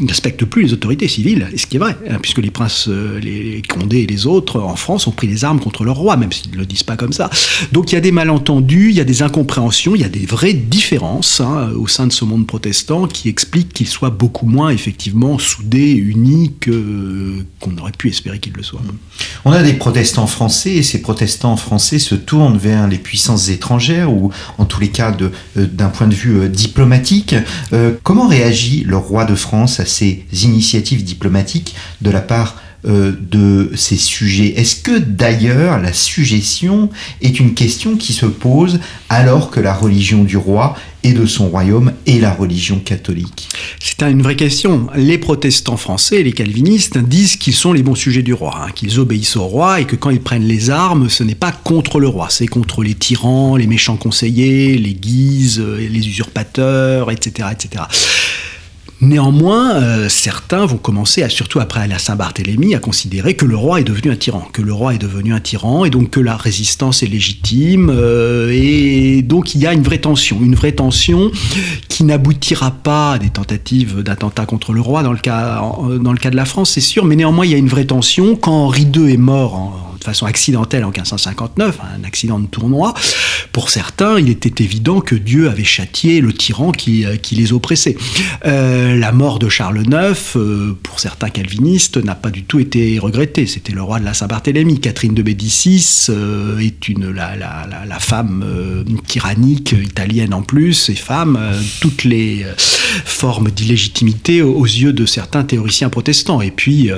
ne 0.00 0.08
respectent 0.08 0.44
plus 0.44 0.62
les 0.64 0.72
autorités 0.72 1.08
civiles, 1.08 1.48
ce 1.56 1.66
qui 1.66 1.76
est 1.76 1.78
vrai, 1.78 1.96
hein, 2.08 2.18
puisque 2.20 2.38
les 2.38 2.50
princes, 2.50 2.86
euh, 2.88 3.18
les 3.20 3.62
Condé 3.68 3.98
et 3.98 4.06
les 4.06 4.26
autres 4.26 4.60
en 4.60 4.76
France 4.76 5.06
ont 5.06 5.10
pris 5.10 5.26
les 5.26 5.44
armes 5.44 5.60
contre 5.60 5.84
leur 5.84 5.96
roi, 5.96 6.16
même 6.16 6.32
s'ils 6.32 6.52
ne 6.52 6.56
le 6.56 6.66
disent 6.66 6.82
pas 6.82 6.96
comme 6.96 7.12
ça. 7.12 7.30
Donc 7.72 7.92
il 7.92 7.94
y 7.94 7.98
a 7.98 8.00
des 8.00 8.12
malentendus, 8.12 8.90
il 8.90 8.96
y 8.96 9.00
a 9.00 9.04
des 9.04 9.22
incompréhensions, 9.22 9.94
il 9.94 10.00
y 10.00 10.04
a 10.04 10.08
des 10.08 10.26
vraies 10.26 10.54
différences 10.54 11.40
hein, 11.40 11.70
au 11.76 11.86
sein 11.86 12.06
de 12.06 12.12
ce 12.12 12.24
monde 12.24 12.46
protestant 12.46 13.06
qui 13.06 13.28
expliquent 13.28 13.72
qu'il 13.72 13.88
soit 13.88 14.10
beaucoup 14.10 14.46
moins 14.46 14.70
effectivement 14.70 15.38
soudé, 15.38 15.92
unique 15.92 16.70
qu'on 17.60 17.76
aurait 17.78 17.92
pu 17.92 18.08
espérer 18.08 18.38
qu'il 18.38 18.52
le 18.54 18.62
soit. 18.62 18.80
On 19.44 19.52
a 19.52 19.62
des 19.62 19.74
protestants 19.74 20.26
français 20.26 20.74
et 20.74 20.82
ces 20.82 21.02
protestants 21.02 21.56
français 21.56 21.98
se 21.98 22.14
tournent 22.14 22.58
vers 22.58 22.88
les 22.88 22.98
puissances 22.98 23.48
étrangères 23.48 24.12
ou 24.12 24.30
en 24.58 24.64
tous 24.64 24.80
les 24.80 24.88
cas 24.88 25.14
euh, 25.20 25.66
d'un 25.66 25.88
point 25.88 26.06
de 26.06 26.14
vue 26.14 26.40
euh, 26.40 26.48
diplomatique. 26.48 27.34
comment 28.02 28.28
réagit 28.28 28.84
le 28.84 28.96
roi 28.96 29.24
de 29.24 29.34
France 29.34 29.80
à 29.80 29.84
ces 29.88 30.24
initiatives 30.44 31.02
diplomatiques 31.02 31.74
de 32.00 32.10
la 32.10 32.20
part 32.20 32.56
euh, 32.86 33.10
de 33.20 33.72
ces 33.74 33.96
sujets. 33.96 34.54
Est-ce 34.56 34.76
que 34.76 34.98
d'ailleurs 34.98 35.80
la 35.80 35.92
suggestion 35.92 36.90
est 37.20 37.40
une 37.40 37.54
question 37.54 37.96
qui 37.96 38.12
se 38.12 38.24
pose 38.24 38.78
alors 39.08 39.50
que 39.50 39.58
la 39.58 39.74
religion 39.74 40.22
du 40.22 40.36
roi 40.36 40.76
et 41.02 41.12
de 41.12 41.26
son 41.26 41.48
royaume 41.48 41.92
est 42.06 42.20
la 42.20 42.32
religion 42.32 42.78
catholique? 42.78 43.48
C'est 43.80 44.02
une 44.02 44.22
vraie 44.22 44.36
question. 44.36 44.86
Les 44.94 45.18
protestants 45.18 45.76
français, 45.76 46.22
les 46.22 46.30
calvinistes, 46.30 46.98
disent 46.98 47.34
qu'ils 47.34 47.54
sont 47.54 47.72
les 47.72 47.82
bons 47.82 47.96
sujets 47.96 48.22
du 48.22 48.32
roi, 48.32 48.54
hein, 48.56 48.70
qu'ils 48.72 49.00
obéissent 49.00 49.34
au 49.34 49.44
roi 49.44 49.80
et 49.80 49.84
que 49.84 49.96
quand 49.96 50.10
ils 50.10 50.20
prennent 50.20 50.46
les 50.46 50.70
armes, 50.70 51.10
ce 51.10 51.24
n'est 51.24 51.34
pas 51.34 51.50
contre 51.50 51.98
le 51.98 52.06
roi, 52.06 52.28
c'est 52.30 52.46
contre 52.46 52.84
les 52.84 52.94
tyrans, 52.94 53.56
les 53.56 53.66
méchants 53.66 53.96
conseillers, 53.96 54.78
les 54.78 54.94
guises, 54.94 55.60
les 55.60 56.06
usurpateurs, 56.06 57.10
etc. 57.10 57.48
etc. 57.50 57.82
Néanmoins, 59.00 59.76
euh, 59.76 60.08
certains 60.08 60.66
vont 60.66 60.76
commencer, 60.76 61.22
à, 61.22 61.28
surtout 61.28 61.60
après 61.60 61.86
la 61.86 62.00
Saint-Barthélemy, 62.00 62.74
à 62.74 62.80
considérer 62.80 63.34
que 63.34 63.44
le 63.44 63.56
roi 63.56 63.80
est 63.80 63.84
devenu 63.84 64.10
un 64.10 64.16
tyran, 64.16 64.48
que 64.52 64.60
le 64.60 64.72
roi 64.72 64.94
est 64.94 64.98
devenu 64.98 65.32
un 65.32 65.38
tyran, 65.38 65.84
et 65.84 65.90
donc 65.90 66.10
que 66.10 66.20
la 66.20 66.36
résistance 66.36 67.04
est 67.04 67.06
légitime, 67.06 67.90
euh, 67.94 68.50
et 68.52 69.22
donc 69.22 69.54
il 69.54 69.60
y 69.60 69.66
a 69.68 69.72
une 69.72 69.84
vraie 69.84 69.98
tension, 69.98 70.38
une 70.42 70.56
vraie 70.56 70.72
tension 70.72 71.30
qui 71.88 72.02
n'aboutira 72.02 72.72
pas 72.72 73.12
à 73.12 73.18
des 73.18 73.30
tentatives 73.30 74.02
d'attentat 74.02 74.46
contre 74.46 74.72
le 74.72 74.80
roi 74.80 75.04
dans 75.04 75.12
le 75.12 75.18
cas, 75.18 75.62
dans 76.00 76.12
le 76.12 76.18
cas 76.18 76.30
de 76.30 76.36
la 76.36 76.44
France, 76.44 76.70
c'est 76.72 76.80
sûr, 76.80 77.04
mais 77.04 77.14
néanmoins 77.14 77.46
il 77.46 77.52
y 77.52 77.54
a 77.54 77.58
une 77.58 77.68
vraie 77.68 77.84
tension. 77.86 78.34
Quand 78.34 78.64
Henri 78.64 78.82
II 78.82 79.12
est 79.12 79.16
mort 79.16 79.54
en, 79.54 79.88
de 79.98 80.04
façon 80.04 80.26
accidentelle 80.26 80.84
en 80.84 80.90
1559, 80.90 81.78
un 81.98 82.04
accident 82.04 82.38
de 82.38 82.46
tournoi, 82.46 82.94
pour 83.52 83.70
certains, 83.70 84.18
il 84.18 84.28
était 84.28 84.62
évident 84.62 85.00
que 85.00 85.14
Dieu 85.14 85.48
avait 85.48 85.64
châtié 85.64 86.20
le 86.20 86.32
tyran 86.32 86.72
qui, 86.72 87.04
euh, 87.04 87.16
qui 87.16 87.34
les 87.34 87.52
oppressait. 87.52 87.96
Euh, 88.46 88.96
la 88.96 89.12
mort 89.12 89.38
de 89.38 89.48
Charles 89.48 89.82
IX, 89.84 90.36
euh, 90.36 90.76
pour 90.82 91.00
certains 91.00 91.30
calvinistes, 91.30 91.96
n'a 91.96 92.14
pas 92.14 92.30
du 92.30 92.44
tout 92.44 92.60
été 92.60 92.98
regrettée. 92.98 93.46
C'était 93.46 93.72
le 93.72 93.82
roi 93.82 94.00
de 94.00 94.04
la 94.04 94.14
Saint-Barthélemy. 94.14 94.80
Catherine 94.80 95.14
de 95.14 95.22
Médicis 95.22 96.08
est 96.60 96.88
une, 96.88 97.10
la, 97.10 97.36
la, 97.36 97.66
la, 97.86 97.98
femme 97.98 98.44
tyrannique 99.06 99.72
italienne 99.72 100.32
en 100.32 100.42
plus, 100.42 100.88
et 100.88 100.94
femme, 100.94 101.38
toutes 101.80 102.04
les 102.04 102.46
formes 103.04 103.50
d'illégitimité 103.50 104.40
aux 104.42 104.64
yeux 104.64 104.92
de 104.92 105.04
certains 105.04 105.42
théoriciens 105.42 105.88
protestants. 105.88 106.40
Et 106.40 106.50
puis, 106.50 106.90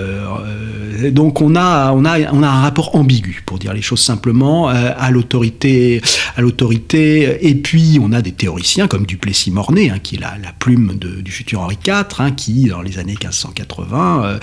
donc 1.10 1.40
on 1.40 1.56
a, 1.56 1.92
on, 1.92 2.04
a, 2.04 2.32
on 2.32 2.42
a 2.42 2.48
un 2.48 2.60
rapport 2.60 2.89
ambigu, 2.94 3.42
pour 3.46 3.58
dire 3.58 3.72
les 3.72 3.82
choses 3.82 4.00
simplement, 4.00 4.70
euh, 4.70 4.90
à 4.96 5.10
l'autorité, 5.10 6.00
à 6.36 6.40
l'autorité. 6.40 7.48
Et 7.48 7.54
puis, 7.54 7.98
on 8.02 8.12
a 8.12 8.22
des 8.22 8.32
théoriciens 8.32 8.88
comme 8.88 9.06
Duplessis-Mornay, 9.06 9.90
hein, 9.90 9.98
qui 10.02 10.16
est 10.16 10.20
la, 10.20 10.36
plume 10.58 10.98
du 10.98 11.30
futur 11.30 11.60
Henri 11.60 11.78
IV, 11.86 12.04
hein, 12.18 12.32
qui, 12.32 12.66
dans 12.66 12.82
les 12.82 12.98
années 12.98 13.16
1580, 13.20 14.24
euh, 14.24 14.38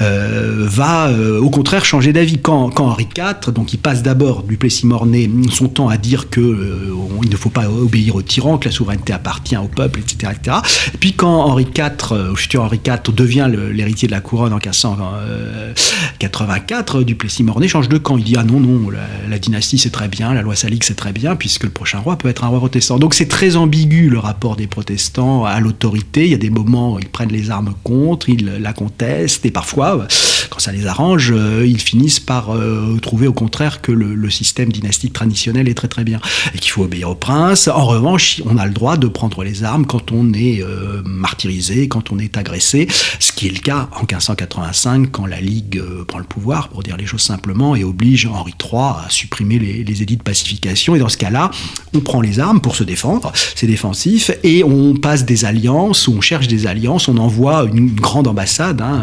euh, 0.00 0.66
va 0.68 1.10
au 1.40 1.50
contraire 1.50 1.84
changer 1.84 2.12
d'avis. 2.12 2.38
Quand, 2.38 2.70
quand, 2.70 2.86
Henri 2.86 3.08
IV, 3.16 3.52
donc 3.52 3.72
il 3.72 3.78
passe 3.78 4.02
d'abord 4.02 4.42
Duplessis-Mornay 4.42 5.30
son 5.50 5.68
temps 5.68 5.88
à 5.88 5.96
dire 5.96 6.30
que 6.30 6.94
il 7.22 7.30
ne 7.30 7.36
faut 7.36 7.50
pas 7.50 7.68
obéir 7.68 8.16
au 8.16 8.22
tyran, 8.22 8.58
que 8.58 8.68
la 8.68 8.72
souveraineté 8.72 9.12
appartient 9.12 9.56
au 9.56 9.68
peuple, 9.68 10.00
etc., 10.00 10.32
etc. 10.36 10.56
Et 10.94 10.98
puis 10.98 11.12
quand 11.12 11.44
Henri 11.44 11.66
IV, 11.76 12.34
futur 12.36 12.62
Henri 12.62 12.80
IV, 12.84 13.14
devient 13.14 13.48
l'héritier 13.72 14.08
de 14.08 14.12
la 14.12 14.20
couronne 14.20 14.52
en 14.52 14.58
1584, 14.58 17.02
Duplessis-Mornay 17.02 17.68
change 17.68 17.89
de 17.90 17.98
camp. 17.98 18.16
Il 18.16 18.24
dit 18.24 18.36
ah 18.38 18.44
non 18.44 18.60
non, 18.60 18.88
la, 19.28 19.38
dynastie 19.38 19.76
c'est 19.76 19.90
très 19.90 20.08
bien, 20.08 20.32
la 20.32 20.42
loi 20.42 20.56
salique 20.56 20.84
c'est 20.84 20.94
très 20.94 21.12
bien, 21.12 21.36
puisque 21.36 21.64
le 21.64 21.70
prochain 21.70 21.98
roi 21.98 22.16
peut 22.16 22.28
être 22.28 22.44
un 22.44 22.48
roi 22.48 22.58
protestant. 22.58 22.98
Donc 22.98 23.12
c'est 23.12 23.28
très 23.28 23.56
ambigu 23.56 24.08
le 24.08 24.18
rapport 24.18 24.56
des 24.56 24.66
protestants 24.66 25.44
à 25.44 25.60
l'autorité. 25.60 26.24
Il 26.24 26.30
y 26.30 26.34
a 26.34 26.38
des 26.38 26.50
moments 26.50 26.94
où 26.94 26.98
ils 26.98 27.08
prennent 27.08 27.32
les 27.32 27.50
armes 27.50 27.74
contre, 27.84 28.30
ils 28.30 28.46
la 28.46 28.72
contestent, 28.72 29.44
et 29.44 29.50
parfois, 29.50 30.06
quand 30.50 30.58
ça 30.58 30.72
les 30.72 30.86
arrange, 30.86 31.32
euh, 31.34 31.64
ils 31.66 31.80
finissent 31.80 32.20
par 32.20 32.54
euh, 32.54 32.98
trouver 33.00 33.26
au 33.26 33.32
contraire 33.32 33.80
que 33.80 33.92
le, 33.92 34.30
système 34.30 34.70
dynastique 34.70 35.12
traditionnel 35.12 35.68
est 35.68 35.74
très 35.74 35.88
très 35.88 36.04
bien 36.04 36.20
et 36.54 36.58
qu'il 36.58 36.70
faut 36.70 36.84
obéir 36.84 37.10
au 37.10 37.14
prince. 37.16 37.66
En 37.66 37.84
revanche, 37.84 38.40
on 38.46 38.56
a 38.58 38.66
le 38.66 38.72
droit 38.72 38.96
de 38.96 39.08
prendre 39.08 39.42
les 39.42 39.64
armes 39.64 39.86
quand 39.86 40.12
on 40.12 40.32
est 40.32 40.62
euh, 40.62 41.02
martyrisé, 41.04 41.88
quand 41.88 42.12
on 42.12 42.18
est 42.18 42.36
agressé, 42.36 42.86
ce 43.18 43.32
qui 43.32 43.48
est 43.48 43.50
le 43.50 43.58
cas 43.58 43.88
en 43.92 44.00
1585 44.00 45.10
quand 45.10 45.26
la 45.26 45.40
Ligue 45.40 45.82
prend 46.06 46.18
le 46.18 46.24
pouvoir, 46.24 46.68
pour 46.68 46.84
dire 46.84 46.96
les 46.96 47.06
choses 47.06 47.22
simplement, 47.22 47.74
et 47.74 47.82
oblige 47.82 48.26
Henri 48.26 48.54
III 48.62 49.04
à 49.04 49.06
supprimer 49.08 49.58
les, 49.58 50.02
édits 50.02 50.16
de 50.16 50.22
pacification. 50.22 50.94
Et 50.94 51.00
dans 51.00 51.08
ce 51.08 51.18
cas-là, 51.18 51.50
on 51.92 52.00
prend 52.00 52.20
les 52.20 52.38
armes 52.38 52.60
pour 52.60 52.76
se 52.76 52.84
défendre, 52.84 53.32
c'est 53.56 53.66
défensif, 53.66 54.30
et 54.44 54.62
on 54.62 54.94
passe 54.94 55.24
des 55.24 55.44
alliances, 55.44 56.06
ou 56.06 56.12
on 56.12 56.20
cherche 56.20 56.46
des 56.46 56.66
alliances, 56.66 57.08
on 57.08 57.16
envoie 57.16 57.64
une 57.64 57.90
grande 57.94 58.28
ambassade 58.28 58.80
hein, 58.80 59.02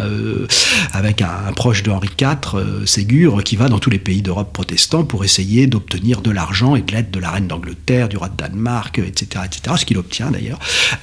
avec 0.93 1.21
un, 1.21 1.36
proche 1.55 1.83
de 1.83 1.91
Henri 1.91 2.09
IV, 2.19 2.55
euh, 2.55 2.85
Ségur, 2.85 3.43
qui 3.43 3.55
va 3.55 3.69
dans 3.69 3.79
tous 3.79 3.89
les 3.89 3.99
pays 3.99 4.21
d'Europe 4.21 4.53
protestants 4.53 5.03
pour 5.03 5.23
essayer 5.23 5.67
d'obtenir 5.67 6.21
de 6.21 6.31
l'argent 6.31 6.75
et 6.75 6.81
de 6.81 6.91
l'aide 6.91 7.11
de 7.11 7.19
la 7.19 7.31
reine 7.31 7.47
d'Angleterre, 7.47 8.09
du 8.09 8.17
roi 8.17 8.29
de 8.29 8.37
Danemark, 8.37 8.99
etc., 8.99 9.45
etc., 9.45 9.75
ce 9.79 9.85
qu'il 9.85 9.97
obtient 9.97 10.31
d'ailleurs, 10.31 10.59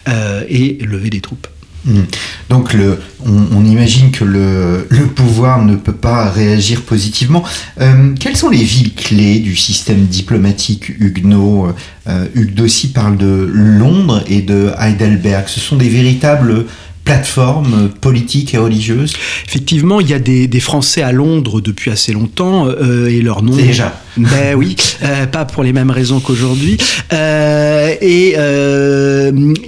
euh, 0.09 0.45
et 0.49 0.79
lever 0.81 1.11
des 1.11 1.21
troupes. 1.21 1.47
Hmm. 1.87 2.05
Donc 2.49 2.75
on, 3.27 3.65
imagine 3.65 4.11
que 4.11 4.25
le, 4.25 4.87
pouvoir 5.15 5.65
ne 5.65 5.77
peut 5.77 5.93
pas 5.93 6.31
réagir 6.31 6.83
positivement. 6.83 7.45
Euh, 7.81 8.15
quelles 8.19 8.37
sont 8.37 8.49
les 8.49 8.63
villes 8.63 8.95
clés 8.95 9.39
du 9.41 9.55
système 9.55 10.07
diplomatique 10.07 10.89
huguenot? 10.89 11.75
Euh, 12.07 12.27
Hugues 12.35 12.55
Dossi 12.55 12.89
parle 12.89 13.19
de 13.19 13.51
Londres 13.53 14.23
et 14.27 14.41
de 14.41 14.71
Heidelberg. 14.79 15.47
Ce 15.49 15.61
sont 15.61 15.77
des 15.77 15.89
véritables 15.89 16.67
plateformes 17.05 17.91
politiques 18.01 18.55
et 18.55 18.59
religieuses 18.59 19.15
Effectivement, 19.47 20.01
il 20.01 20.09
y 20.09 20.15
a 20.15 20.19
des, 20.19 20.61
Français 20.61 21.03
à 21.03 21.13
Londres 21.13 21.61
depuis 21.61 21.91
assez 21.91 22.13
longtemps 22.13 22.67
euh, 22.67 23.09
et 23.09 23.21
leur 23.21 23.43
nom. 23.43 23.55
Déjà. 23.55 24.01
Ben 24.35 24.55
oui, 24.55 24.77
euh, 25.03 25.27
pas 25.27 25.45
pour 25.45 25.63
les 25.63 25.73
mêmes 25.73 25.91
raisons 25.91 26.21
qu'aujourd'hui. 26.21 26.79
Euh, 27.13 27.95
et 28.01 28.37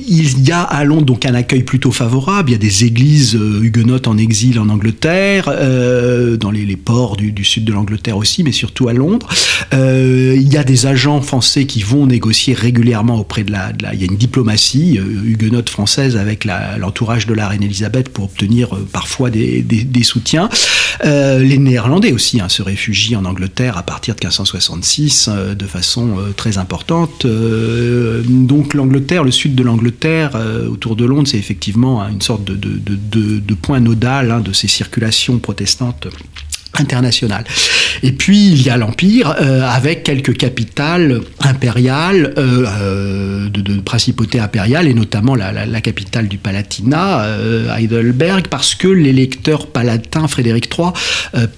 il 0.08 0.40
y 0.46 0.52
a 0.52 0.62
à 0.62 0.84
Londres 0.84 1.04
donc 1.04 1.26
un 1.26 1.34
accueil 1.34 1.62
plutôt 1.62 1.92
favorable. 1.92 2.50
Il 2.50 2.52
y 2.52 2.56
a 2.56 2.58
des 2.58 2.84
églises 2.84 3.34
huguenotes 3.34 4.08
en 4.08 4.16
exil 4.16 4.58
en 4.58 4.68
Angleterre, 4.68 5.46
dans 6.38 6.50
les, 6.50 6.76
ports 6.76 7.16
du, 7.16 7.44
sud 7.44 7.64
de 7.64 7.72
l'Angleterre 7.72 8.16
aussi, 8.16 8.42
mais 8.42 8.52
surtout 8.52 8.88
à 8.88 8.92
Londres. 8.92 9.28
il 9.72 10.52
y 10.52 10.56
a 10.56 10.64
des 10.64 10.86
agents 10.86 11.20
français 11.20 11.66
qui 11.66 11.82
vont 11.82 12.06
négocier 12.06 12.54
régulièrement 12.54 13.18
auprès 13.18 13.44
de 13.44 13.52
la. 13.52 13.72
De 13.72 13.82
la 13.82 13.94
il 13.94 14.00
y 14.00 14.04
a 14.04 14.06
une 14.10 14.18
diplomatie 14.18 14.98
huguenote 15.24 15.70
française 15.70 16.16
avec 16.16 16.44
l'entourage 16.44 17.26
de 17.26 17.34
la 17.34 17.48
reine 17.48 17.62
Elisabeth 17.62 18.08
pour 18.08 18.24
obtenir 18.24 18.74
euh, 18.74 18.86
parfois 18.90 19.30
des, 19.30 19.64
soutiens. 20.02 20.48
Euh, 21.04 21.38
les 21.38 21.58
Néerlandais 21.58 22.12
aussi 22.12 22.40
hein, 22.40 22.48
se 22.48 22.62
réfugient 22.62 23.16
en 23.16 23.24
Angleterre 23.24 23.76
à 23.76 23.82
partir 23.82 24.14
de 24.14 24.20
1566 24.20 25.28
euh, 25.28 25.54
de 25.54 25.66
façon 25.66 26.16
très 26.36 26.58
importante. 26.58 27.26
donc 27.26 28.74
l'Angleterre, 28.74 29.24
le 29.24 29.30
sud 29.30 29.54
de 29.54 29.62
l'Angleterre, 29.62 30.32
autour 30.70 30.96
de 30.96 31.04
Londres, 31.04 31.28
c'est 31.28 31.38
effectivement 31.38 32.02
hein, 32.02 32.10
une 32.10 32.20
sorte 32.20 32.44
de, 32.44 33.54
point 33.54 33.80
nodal 33.80 34.30
hein, 34.30 34.40
de 34.40 34.52
ces 34.52 34.68
circulations 34.68 35.38
protestantes 35.38 36.08
international. 36.74 37.44
Et 38.02 38.12
puis 38.12 38.50
il 38.50 38.62
y 38.62 38.70
a 38.70 38.76
l'Empire 38.76 39.34
euh, 39.40 39.62
avec 39.62 40.02
quelques 40.02 40.36
capitales 40.36 41.20
impériales, 41.40 42.34
euh, 42.36 42.66
euh, 42.66 43.48
de, 43.48 43.60
de, 43.60 43.80
principautés 43.80 44.40
impériales, 44.40 44.86
et 44.88 44.94
notamment 44.94 45.34
la, 45.34 45.80
capitale 45.80 46.28
du 46.28 46.38
Palatinat, 46.38 47.26
Heidelberg, 47.78 48.48
parce 48.48 48.74
que 48.74 48.88
l'électeur 48.88 49.68
palatin 49.68 50.26
Frédéric 50.26 50.68
III 50.76 50.88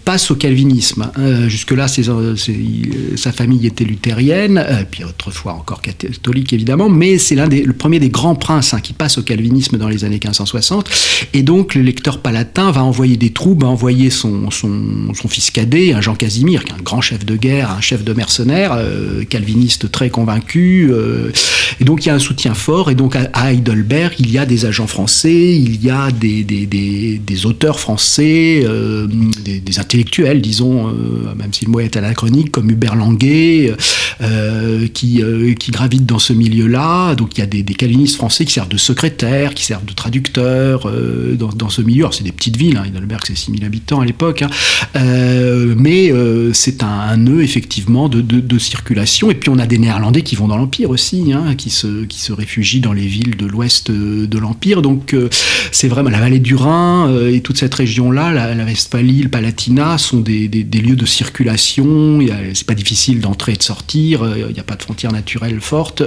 passe 0.05 0.31
au 0.31 0.35
calvinisme. 0.35 1.11
Jusque-là, 1.47 1.87
sa 1.89 3.33
famille 3.33 3.67
était 3.67 3.85
luthérienne, 3.85 4.65
puis 4.91 5.05
autrefois 5.05 5.55
encore 5.55 5.81
catholique 5.81 6.53
évidemment, 6.53 6.89
mais 6.89 7.19
c'est 7.19 7.35
l'un 7.35 7.49
des, 7.49 7.63
le 7.63 7.73
premier 7.73 8.01
des 8.01 8.11
grands 8.11 8.35
princes 8.35 8.75
hein, 8.75 8.81
qui 8.81 8.93
passe 8.93 9.19
au 9.19 9.23
calvinisme 9.23 9.79
dans 9.79 9.89
les 9.89 10.05
années 10.05 10.17
1560, 10.17 10.91
et 11.33 11.43
donc 11.43 11.75
l'électeur 11.75 12.21
palatin 12.21 12.71
va 12.71 12.83
envoyer 12.83 13.17
des 13.17 13.31
troupes, 13.31 13.63
va 13.63 13.69
envoyer 13.69 14.11
son, 14.11 14.51
son 14.51 14.83
son, 15.15 15.29
fils 15.29 15.51
cadet, 15.51 15.93
un 15.93 16.01
Jean 16.01 16.15
Casimir, 16.15 16.65
qui 16.65 16.73
est 16.73 16.75
un 16.75 16.83
grand 16.83 17.01
chef 17.01 17.25
de 17.25 17.37
guerre, 17.37 17.71
un 17.71 17.81
chef 17.81 18.05
de 18.05 18.13
mercenaires, 18.13 18.73
euh, 18.73 19.25
calviniste 19.25 19.91
très 19.91 20.11
convaincu. 20.11 20.91
Euh, 20.91 21.31
et 21.81 21.85
donc 21.85 22.05
il 22.05 22.09
y 22.09 22.11
a 22.11 22.15
un 22.15 22.19
soutien 22.19 22.55
fort. 22.55 22.91
Et 22.91 22.95
donc 22.95 23.17
à, 23.17 23.53
Heidelberg, 23.53 24.15
il 24.19 24.31
y 24.31 24.39
a 24.39 24.47
des 24.47 24.67
agents 24.67 24.87
français, 24.87 25.55
il 25.57 25.83
y 25.83 25.91
a 25.91 26.11
des, 26.11 27.47
auteurs 27.47 27.81
français, 27.81 28.63
euh, 28.65 29.07
des, 29.45 29.79
intellectuels, 29.79 30.41
disons, 30.41 30.87
même 31.37 31.53
si 31.53 31.65
le 31.65 31.71
mot 31.71 31.81
est 31.81 31.97
anachronique, 31.97 32.51
comme 32.51 32.71
Hubert 32.71 32.97
Languet, 32.97 33.75
qui, 34.95 35.23
gravitent 35.71 36.07
dans 36.07 36.19
ce 36.19 36.33
milieu-là. 36.33 37.15
Donc 37.15 37.37
il 37.37 37.41
y 37.41 37.45
a 37.45 37.47
des, 37.47 37.65
calvinistes 37.65 38.17
français 38.17 38.45
qui 38.45 38.53
servent 38.53 38.69
de 38.69 38.77
secrétaires, 38.77 39.55
qui 39.55 39.65
servent 39.65 39.85
de 39.85 39.93
traducteurs 39.93 40.91
dans, 41.37 41.69
ce 41.69 41.83
milieu. 41.83 42.07
c'est 42.11 42.25
des 42.25 42.33
petites 42.33 42.57
villes, 42.57 42.77
hein. 42.77 42.85
Heidelberg 42.87 43.23
c'est 43.27 43.37
6000 43.37 43.65
habitants 43.65 44.01
à 44.01 44.05
l'époque. 44.05 44.43
Hein. 44.43 44.51
Euh, 44.97 45.75
mais 45.77 46.11
euh, 46.11 46.53
c'est 46.53 46.83
un, 46.83 47.17
nœud 47.17 47.43
effectivement 47.43 48.09
de, 48.09 48.59
circulation. 48.59 49.31
Et 49.31 49.35
puis 49.35 49.51
on 49.51 49.59
a 49.59 49.67
des 49.67 49.79
Néerlandais 49.79 50.23
qui 50.23 50.35
vont 50.35 50.49
dans 50.49 50.57
l'Empire 50.57 50.91
aussi, 50.91 51.33
hein, 51.33 51.55
qui, 51.57 51.71
se, 51.71 52.05
qui 52.05 52.21
se 52.21 52.33
réfugient 52.33 52.81
dans 52.81 52.93
les 52.93 53.07
villes 53.07 53.37
de 53.37 53.47
l'ouest 53.47 53.91
de 53.91 54.39
l'Empire. 54.39 54.83
Donc 54.83 55.15
euh, 55.15 55.29
c'est 55.71 55.89
vraiment 55.89 56.11
la 56.11 56.19
vallée 56.19 56.41
du 56.41 56.55
Rhin 56.55 57.15
et 57.29 57.41
toute 57.41 57.59
cette 57.59 57.75
région-là, 57.75 58.55
la, 58.55 58.65
Westphalie, 58.65 59.23
le 59.23 59.29
Palatinat, 59.29 59.99
sont 59.99 60.21
des, 60.21 60.49
lieux 60.49 60.97
de 60.97 61.07
circulation. 61.07 62.21
C'est 62.55 62.67
pas 62.67 62.75
difficile 62.75 63.21
d'entrer 63.21 63.53
et 63.53 63.57
de 63.57 63.63
sortir. 63.63 64.23
Il 64.49 64.53
n'y 64.53 64.61
a 64.61 64.65
pas 64.65 64.77
de 64.77 64.83
frontières 64.83 65.13
naturelles 65.13 65.61
fortes. 65.61 66.03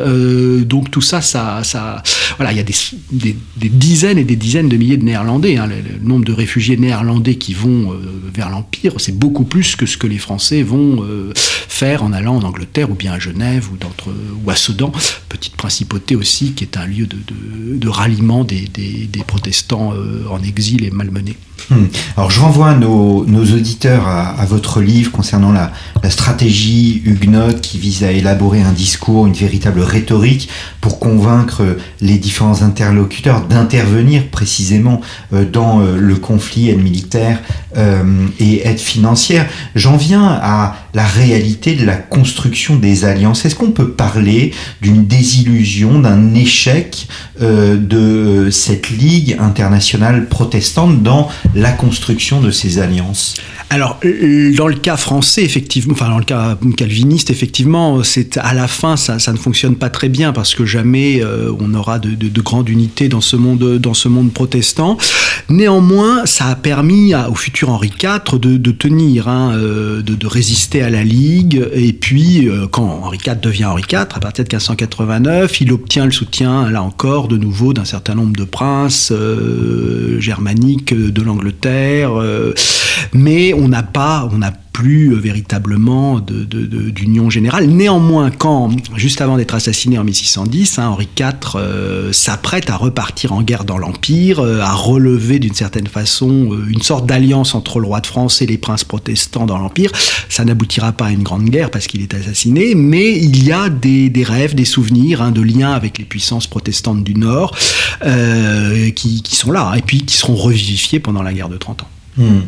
donc 0.66 0.92
tout 0.92 1.02
ça, 1.02 1.22
ça, 1.22 1.64
ça, 1.64 2.04
voilà, 2.38 2.52
il 2.52 2.58
y 2.58 2.62
a 2.62 2.64
des, 2.64 2.76
des, 3.12 3.70
dizaines 3.70 4.18
et 4.18 4.24
des 4.24 4.36
dizaines 4.36 4.70
de 4.70 4.78
milliers 4.78 4.98
de 4.98 5.06
Néerlandais. 5.06 5.58
Hein. 5.58 5.68
Le, 5.68 6.06
nombre 6.06 6.26
de 6.26 6.34
réfugiés 6.34 6.78
néerlandais 6.78 7.36
qui 7.36 7.54
vont 7.54 7.96
vers 8.34 8.50
l'Empire 8.50 8.71
l'Empire, 8.72 8.94
c'est 9.00 9.18
beaucoup 9.18 9.44
plus 9.44 9.76
que 9.76 9.86
ce 9.86 9.98
que 9.98 10.08
les 10.08 10.18
Français 10.18 10.64
vont 10.64 11.04
faire 11.36 12.04
en 12.04 12.14
allant 12.14 12.38
en 12.38 12.44
Angleterre 12.44 12.90
ou 12.90 12.96
bien 12.96 13.14
à 13.14 13.20
Genève 13.20 13.68
ou, 13.72 13.78
ou 14.46 14.50
à 14.50 14.56
Sedan, 14.56 14.92
petite 15.30 15.56
principauté 15.56 16.16
aussi 16.16 16.54
qui 16.54 16.64
est 16.64 16.78
un 16.78 16.86
lieu 16.86 17.06
de, 17.08 17.90
ralliement 17.90 18.44
des, 18.44 18.70
protestants 19.28 19.94
en 20.30 20.42
exil 20.44 20.86
et 20.86 20.92
malmenés. 20.92 21.36
Hmm. 21.70 21.86
Alors 22.18 22.32
je 22.32 22.40
renvoie 22.40 22.74
nos, 22.74 23.26
auditeurs 23.26 24.08
à, 24.08 24.46
votre 24.46 24.82
livre 24.82 25.12
concernant 25.12 25.52
la, 25.52 25.72
stratégie 26.10 27.02
huguenote 27.06 27.62
qui 27.62 27.78
vise 27.78 28.04
à 28.04 28.12
élaborer 28.12 28.62
un 28.62 28.74
discours, 28.74 29.28
une 29.28 29.34
véritable 29.34 29.82
rhétorique 29.82 30.50
pour 30.82 31.00
convaincre 31.00 31.78
les 32.02 32.18
différents 32.18 32.64
interlocuteurs 32.64 33.46
d'intervenir 33.48 34.28
précisément 34.28 35.02
euh, 35.32 35.46
dans 35.46 35.80
euh, 35.80 35.98
le 35.98 36.16
conflit 36.16 36.70
aide 36.70 36.82
militaire 36.82 37.40
euh, 37.78 38.28
et 38.40 38.61
aide 38.64 38.80
financière. 38.80 39.48
J'en 39.76 39.98
viens 39.98 40.40
à 40.42 40.76
la 40.94 41.06
réalité 41.06 41.76
de 41.76 41.86
la 41.86 41.96
construction 41.96 42.76
des 42.76 43.06
alliances. 43.06 43.46
Est-ce 43.46 43.56
qu'on 43.56 43.72
peut 43.72 43.92
parler 43.92 44.54
d'une 44.82 45.06
désillusion, 45.06 46.00
d'un 46.00 46.34
échec 46.34 47.08
de 47.40 48.50
cette 48.52 48.90
Ligue 48.90 49.38
internationale 49.40 50.28
protestante 50.28 51.02
dans 51.02 51.30
la 51.56 51.72
construction 51.72 52.42
de 52.42 52.52
ces 52.52 52.80
alliances? 52.80 53.36
Alors, 53.70 54.00
dans 54.04 54.68
le 54.68 54.76
cas 54.76 54.98
français, 54.98 55.44
effectivement, 55.44 55.94
enfin 55.94 56.10
dans 56.10 56.18
le 56.18 56.26
cas 56.26 56.58
calviniste, 56.76 57.30
effectivement, 57.30 58.04
c'est 58.04 58.38
à 58.38 58.54
la 58.54 58.68
fin, 58.68 58.98
ça, 58.98 59.18
ça, 59.18 59.32
ne 59.32 59.38
fonctionne 59.38 59.76
pas 59.78 59.90
très 59.90 60.10
bien 60.10 60.34
parce 60.34 60.56
que 60.56 60.66
jamais 60.66 61.24
euh, 61.24 61.54
on 61.58 61.74
aura 61.74 61.98
de, 61.98 62.10
de, 62.10 62.28
de, 62.28 62.42
grande 62.42 62.68
unité 62.68 63.08
dans 63.08 63.22
ce 63.22 63.38
monde, 63.38 63.78
dans 63.78 63.94
ce 63.94 64.10
monde 64.10 64.34
protestant. 64.34 64.98
Néanmoins, 65.48 66.26
ça 66.26 66.48
a 66.48 66.56
permis 66.56 67.14
au 67.16 67.36
futur 67.36 67.70
Henri 67.70 67.92
IV 68.02 68.40
de, 68.40 68.51
de 68.58 68.72
tenir, 68.72 69.28
hein, 69.28 69.54
euh, 69.56 70.02
de, 70.02 70.28
résister 70.28 70.82
à 70.82 70.90
la 70.90 71.04
Ligue. 71.04 71.68
Et 71.74 71.94
puis, 71.94 72.48
euh, 72.48 72.68
quand 72.68 72.84
Henri 73.04 73.20
IV 73.26 73.40
devient 73.42 73.66
Henri 73.66 73.84
IV, 73.90 74.00
à 74.00 74.20
partir 74.20 74.46
de 74.46 74.50
1589, 74.50 75.62
il 75.62 75.72
obtient 75.72 76.06
le 76.06 76.12
soutien, 76.12 76.70
là 76.70 76.84
encore, 76.84 77.28
de 77.28 77.38
nouveau, 77.38 77.74
d'un 77.74 77.86
certain 77.86 78.16
nombre 78.16 78.36
de 78.36 78.44
princes 78.44 79.14
germaniques 80.20 80.94
de 80.94 81.22
l'Angleterre. 81.22 82.12
mais 83.14 83.54
on 83.54 83.68
n'a 83.68 83.84
pas, 83.84 84.30
plus 84.72 85.14
euh, 85.14 85.16
véritablement 85.18 86.20
d'union 86.20 87.30
générale. 87.30 87.68
Néanmoins, 87.68 88.32
quand, 88.32 88.70
juste 88.96 89.22
avant 89.22 89.38
d'être 89.38 89.56
assassiné 89.56 89.98
en 89.98 90.04
1610, 90.04 90.80
hein, 90.80 90.88
Henri 90.88 91.08
IV 91.18 91.56
euh, 91.56 92.14
s'apprête 92.14 92.70
à 92.70 92.78
repartir 92.78 93.34
en 93.34 93.42
guerre 93.42 93.64
dans 93.64 93.78
l'Empire, 93.78 94.40
euh, 94.40 94.62
à 94.62 94.74
relever 94.74 95.40
d'une 95.40 95.54
certaine 95.54 95.88
façon 95.88 96.58
une 96.70 96.82
sorte 96.82 97.06
d'alliance 97.06 97.56
entre 97.56 97.80
le 97.80 97.88
roi 97.88 98.02
de 98.02 98.08
France 98.08 98.42
et 98.42 98.46
les 98.46 98.58
princes 98.58 98.84
protestants 98.84 99.46
dans 99.46 99.58
l'Empire, 99.58 99.92
ça 100.30 100.46
n'aboutira 100.46 100.92
pas 100.92 101.08
à 101.08 101.12
une 101.12 101.24
grande 101.24 101.46
guerre 101.46 101.72
parce 101.72 101.88
qu'il 101.88 102.02
est 102.02 102.14
assassiné, 102.14 102.76
mais 102.76 103.18
il 103.18 103.44
y 103.44 103.52
a 103.52 103.70
des, 103.70 104.12
rêves, 104.24 104.56
des 104.56 104.66
souvenirs, 104.66 105.22
hein, 105.22 105.32
de 105.32 105.42
liens 105.42 105.74
avec 105.74 105.98
les 105.98 106.06
puissances 106.06 106.48
protestantes 106.48 107.04
du 107.04 107.16
Nord 107.16 107.58
qui, 108.96 109.24
sont 109.36 109.52
là, 109.52 109.74
et 109.76 109.82
puis 109.82 110.04
qui 110.06 110.16
seront 110.16 110.36
revivifiés 110.36 111.00
pendant 111.00 111.24
la 111.24 111.34
guerre 111.34 111.50
de 111.50 111.58
30 111.58 111.84
ans. 111.84 111.88
Hmm. 112.18 112.42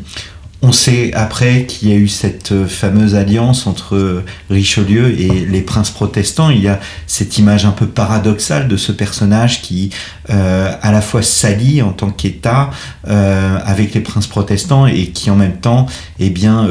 On 0.65 0.71
sait 0.71 1.13
après 1.13 1.65
qu'il 1.65 1.89
y 1.89 1.91
a 1.91 1.95
eu 1.95 2.07
cette 2.07 2.53
euh, 2.53 2.65
fameuse 2.65 3.15
alliance 3.15 3.67
entre 3.67 4.23
Richelieu 4.49 5.09
et 5.19 5.45
les 5.45 5.61
princes 5.61 5.91
protestants. 5.91 6.49
Il 6.51 6.61
y 6.61 6.69
a 6.69 6.79
cette 7.05 7.37
image 7.37 7.65
un 7.65 7.71
peu 7.71 7.85
paradoxale 7.85 8.69
de 8.69 8.77
ce 8.77 8.93
personnage 8.93 9.61
qui, 9.61 9.89
euh, 10.29 10.71
à 10.81 10.93
la 10.93 11.01
fois 11.01 11.21
s'allie 11.21 11.81
en 11.81 11.91
tant 11.91 12.11
qu'État 12.11 12.69
euh, 13.09 13.57
avec 13.65 13.93
les 13.93 13.99
princes 13.99 14.27
protestants 14.27 14.87
et 14.87 15.07
qui 15.07 15.29
en 15.29 15.35
même 15.35 15.57
temps, 15.57 15.85
eh 16.19 16.29
bien, 16.29 16.65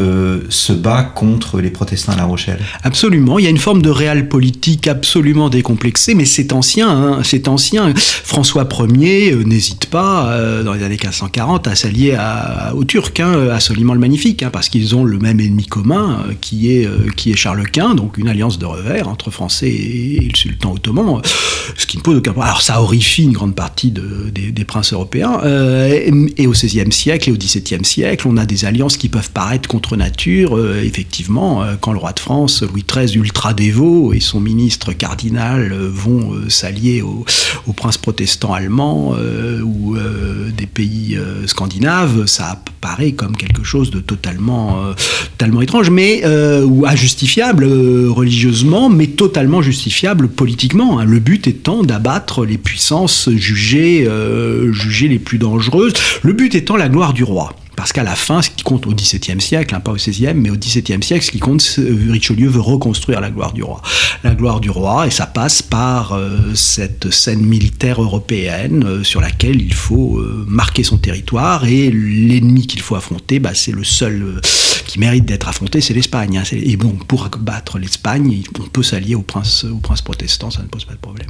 se 0.48 0.72
bat 0.72 1.02
contre 1.02 1.60
les 1.60 1.68
protestants 1.68 2.12
à 2.12 2.16
La 2.16 2.24
Rochelle. 2.24 2.60
Absolument. 2.84 3.38
Il 3.38 3.44
y 3.44 3.46
a 3.46 3.50
une 3.50 3.58
forme 3.58 3.82
de 3.82 3.90
réel 3.90 4.26
politique 4.26 4.88
absolument 4.88 5.50
décomplexée, 5.50 6.14
mais 6.14 6.24
c'est 6.24 6.54
ancien. 6.54 6.88
Hein. 6.88 7.20
c'est 7.24 7.46
ancien. 7.46 7.92
François 7.94 8.66
Ier 8.88 9.34
n'hésite 9.44 9.86
pas 9.86 10.34
dans 10.64 10.72
les 10.72 10.82
années 10.82 10.96
1540 10.96 11.68
à 11.68 11.74
s'allier 11.74 12.16
aux 12.74 12.84
Turcs, 12.84 13.12
hein, 13.20 13.48
à 13.50 13.60
le 13.92 13.98
Magnifique, 13.98 14.42
hein, 14.42 14.50
parce 14.52 14.68
qu'ils 14.68 14.94
ont 14.94 15.04
le 15.04 15.18
même 15.18 15.40
ennemi 15.40 15.66
commun 15.66 16.24
euh, 16.28 16.32
qui, 16.40 16.72
est, 16.72 16.86
euh, 16.86 17.08
qui 17.16 17.32
est 17.32 17.36
Charles 17.36 17.68
Quint, 17.68 17.94
donc 17.94 18.16
une 18.18 18.28
alliance 18.28 18.58
de 18.58 18.66
revers 18.66 19.08
entre 19.08 19.30
Français 19.30 19.70
et, 19.70 20.28
le 20.30 20.36
sultan 20.36 20.72
ottoman, 20.72 21.18
euh, 21.18 21.20
ce 21.76 21.86
qui 21.86 21.96
ne 21.98 22.02
pose 22.02 22.16
aucun 22.16 22.32
problème. 22.32 22.50
Alors 22.50 22.62
ça 22.62 22.80
horrifie 22.80 23.24
une 23.24 23.32
grande 23.32 23.54
partie 23.54 23.90
des, 23.90 24.64
princes 24.64 24.92
européens, 24.92 25.40
et, 25.44 26.46
au 26.46 26.52
XVIe 26.52 26.92
siècle 26.92 27.28
et 27.28 27.32
au 27.32 27.36
XVIIe 27.36 27.84
siècle, 27.84 28.28
on 28.28 28.36
a 28.36 28.46
des 28.46 28.64
alliances 28.64 28.96
qui 28.96 29.08
peuvent 29.08 29.30
paraître 29.32 29.68
contre 29.68 29.96
nature, 29.96 30.58
effectivement, 30.76 31.64
quand 31.80 31.92
le 31.92 31.98
roi 31.98 32.12
de 32.12 32.20
France, 32.20 32.62
Louis 32.62 32.84
XIII, 32.88 33.16
ultra 33.18 33.54
dévot, 33.54 34.12
et 34.12 34.20
son 34.20 34.38
ministre 34.40 34.92
cardinal 34.92 35.72
vont 35.72 36.32
s'allier 36.48 37.02
aux, 37.02 37.24
princes 37.74 37.98
protestants 37.98 38.54
allemands 38.54 39.16
ou 39.64 39.96
des 40.56 40.66
pays 40.66 41.18
scandinaves, 41.46 42.26
ça 42.26 42.62
paraît 42.80 43.12
comme 43.12 43.36
quelque 43.36 43.64
chose 43.64 43.71
chose 43.72 43.90
de 43.90 44.00
totalement, 44.00 44.84
euh, 44.84 44.92
totalement 45.38 45.62
étrange, 45.62 45.88
mais 45.88 46.20
euh, 46.26 46.62
ou 46.62 46.84
injustifiable 46.86 47.64
euh, 47.64 48.08
religieusement, 48.10 48.90
mais 48.90 49.06
totalement 49.06 49.62
justifiable 49.62 50.28
politiquement. 50.28 50.98
Hein. 50.98 51.06
Le 51.06 51.20
but 51.20 51.46
étant 51.46 51.82
d'abattre 51.82 52.44
les 52.44 52.58
puissances 52.58 53.30
jugées, 53.30 54.06
jugées 54.72 55.08
les 55.08 55.18
plus 55.18 55.38
dangereuses. 55.38 55.94
Le 56.22 56.32
but 56.34 56.54
étant 56.54 56.76
la 56.76 56.88
gloire 56.90 57.14
du 57.14 57.24
roi. 57.24 57.54
Parce 57.82 57.92
qu'à 57.92 58.04
la 58.04 58.14
fin, 58.14 58.42
ce 58.42 58.48
qui 58.48 58.62
compte 58.62 58.86
au 58.86 58.92
XVIIe 58.92 59.40
siècle, 59.40 59.74
hein, 59.74 59.80
pas 59.80 59.90
au 59.90 59.96
XVIe, 59.96 60.34
mais 60.36 60.50
au 60.50 60.56
XVIIe 60.56 61.02
siècle, 61.02 61.24
ce 61.24 61.32
qui 61.32 61.40
compte, 61.40 61.80
Richelieu 62.10 62.48
veut 62.48 62.60
reconstruire 62.60 63.20
la 63.20 63.28
gloire 63.28 63.52
du 63.52 63.64
roi. 63.64 63.82
La 64.22 64.36
gloire 64.36 64.60
du 64.60 64.70
roi, 64.70 65.08
et 65.08 65.10
ça 65.10 65.26
passe 65.26 65.62
par 65.62 66.12
euh, 66.12 66.54
cette 66.54 67.10
scène 67.10 67.40
militaire 67.40 68.00
européenne 68.00 68.84
euh, 68.86 69.02
sur 69.02 69.20
laquelle 69.20 69.60
il 69.60 69.74
faut 69.74 70.18
euh, 70.18 70.44
marquer 70.46 70.84
son 70.84 70.96
territoire, 70.96 71.64
et 71.64 71.90
l'ennemi 71.90 72.68
qu'il 72.68 72.82
faut 72.82 72.94
affronter, 72.94 73.40
bah, 73.40 73.50
c'est 73.52 73.72
le 73.72 73.82
seul 73.82 74.40
qui 74.84 74.98
mérite 74.98 75.24
d'être 75.24 75.48
affronté, 75.48 75.80
c'est 75.80 75.94
l'Espagne. 75.94 76.38
Hein. 76.38 76.42
Et 76.52 76.76
bon, 76.76 76.96
pour 77.08 77.30
combattre 77.30 77.78
l'Espagne, 77.78 78.42
on 78.58 78.68
peut 78.68 78.82
s'allier 78.82 79.14
aux 79.14 79.22
princes, 79.22 79.64
aux 79.64 79.78
princes 79.78 80.02
protestants, 80.02 80.50
ça 80.50 80.62
ne 80.62 80.68
pose 80.68 80.84
pas 80.84 80.94
de 80.94 80.98
problème. 80.98 81.28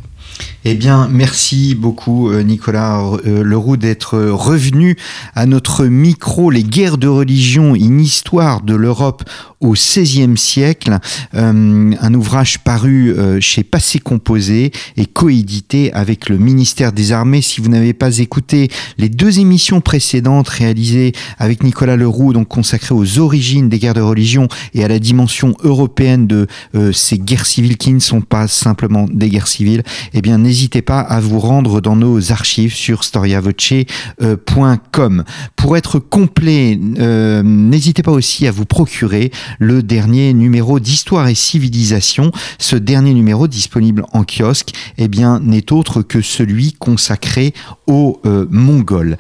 Eh 0.64 0.74
bien, 0.74 1.08
merci 1.10 1.74
beaucoup 1.74 2.30
euh, 2.30 2.42
Nicolas 2.42 3.02
euh, 3.26 3.42
Leroux 3.42 3.76
d'être 3.76 4.16
revenu 4.16 4.96
à 5.34 5.44
notre 5.46 5.86
micro 5.86 6.50
Les 6.50 6.62
guerres 6.62 6.98
de 6.98 7.08
religion, 7.08 7.74
une 7.74 8.00
histoire 8.00 8.60
de 8.60 8.74
l'Europe 8.74 9.24
au 9.60 9.72
XVIe 9.72 10.36
siècle, 10.36 10.98
euh, 11.34 11.92
un 12.00 12.14
ouvrage 12.14 12.60
paru 12.60 13.14
chez 13.40 13.62
Passé 13.62 13.98
Composé 13.98 14.72
et 14.96 15.06
coédité 15.06 15.92
avec 15.92 16.28
le 16.28 16.38
ministère 16.38 16.92
des 16.92 17.12
Armées. 17.12 17.42
Si 17.42 17.60
vous 17.60 17.68
n'avez 17.68 17.92
pas 17.92 18.18
écouté 18.18 18.70
les 18.98 19.08
deux 19.08 19.38
émissions 19.38 19.80
précédentes 19.80 20.48
réalisées 20.48 21.12
avec 21.38 21.62
Nicolas 21.62 21.96
Leroux, 21.96 22.32
donc 22.32 22.48
consacrées 22.48 22.94
aux 22.94 23.18
origines 23.18 23.41
des 23.68 23.78
guerres 23.78 23.94
de 23.94 24.00
religion 24.00 24.48
et 24.74 24.84
à 24.84 24.88
la 24.88 24.98
dimension 24.98 25.54
européenne 25.62 26.26
de 26.26 26.46
ces 26.92 27.18
guerres 27.18 27.46
civiles 27.46 27.76
qui 27.76 27.92
ne 27.92 28.00
sont 28.00 28.20
pas 28.20 28.48
simplement 28.48 29.06
des 29.10 29.28
guerres 29.28 29.48
civiles, 29.48 29.82
eh 30.14 30.22
bien 30.22 30.38
n'hésitez 30.38 30.82
pas 30.82 31.00
à 31.00 31.20
vous 31.20 31.40
rendre 31.40 31.80
dans 31.80 31.96
nos 31.96 32.32
archives 32.32 32.74
sur 32.74 33.04
storiavoce.com. 33.04 35.24
Pour 35.56 35.76
être 35.76 35.98
complet, 35.98 36.78
euh, 36.98 37.42
n'hésitez 37.42 38.02
pas 38.02 38.12
aussi 38.12 38.46
à 38.46 38.50
vous 38.50 38.64
procurer 38.64 39.30
le 39.58 39.82
dernier 39.82 40.32
numéro 40.34 40.78
d'Histoire 40.80 41.28
et 41.28 41.34
Civilisation. 41.34 42.32
Ce 42.58 42.76
dernier 42.76 43.14
numéro 43.14 43.48
disponible 43.48 44.04
en 44.12 44.24
kiosque, 44.24 44.72
eh 44.98 45.08
n'est 45.08 45.72
autre 45.72 46.02
que 46.02 46.20
celui 46.20 46.72
consacré 46.72 47.54
aux 47.86 48.20
euh, 48.26 48.46
Mongols. 48.50 49.16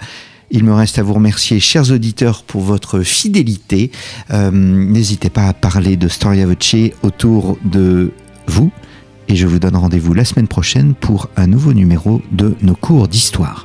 Il 0.54 0.64
me 0.64 0.74
reste 0.74 0.98
à 0.98 1.02
vous 1.02 1.14
remercier, 1.14 1.60
chers 1.60 1.90
auditeurs, 1.90 2.42
pour 2.42 2.60
votre 2.60 3.00
fidélité. 3.00 3.90
Euh, 4.30 4.50
n'hésitez 4.52 5.30
pas 5.30 5.48
à 5.48 5.54
parler 5.54 5.96
de 5.96 6.08
Storia 6.08 6.46
Voce 6.46 6.76
autour 7.02 7.56
de 7.64 8.12
vous 8.46 8.70
et 9.28 9.34
je 9.34 9.46
vous 9.46 9.58
donne 9.58 9.76
rendez-vous 9.76 10.12
la 10.12 10.26
semaine 10.26 10.48
prochaine 10.48 10.92
pour 10.92 11.30
un 11.36 11.46
nouveau 11.46 11.72
numéro 11.72 12.20
de 12.32 12.54
nos 12.60 12.74
cours 12.74 13.08
d'histoire. 13.08 13.64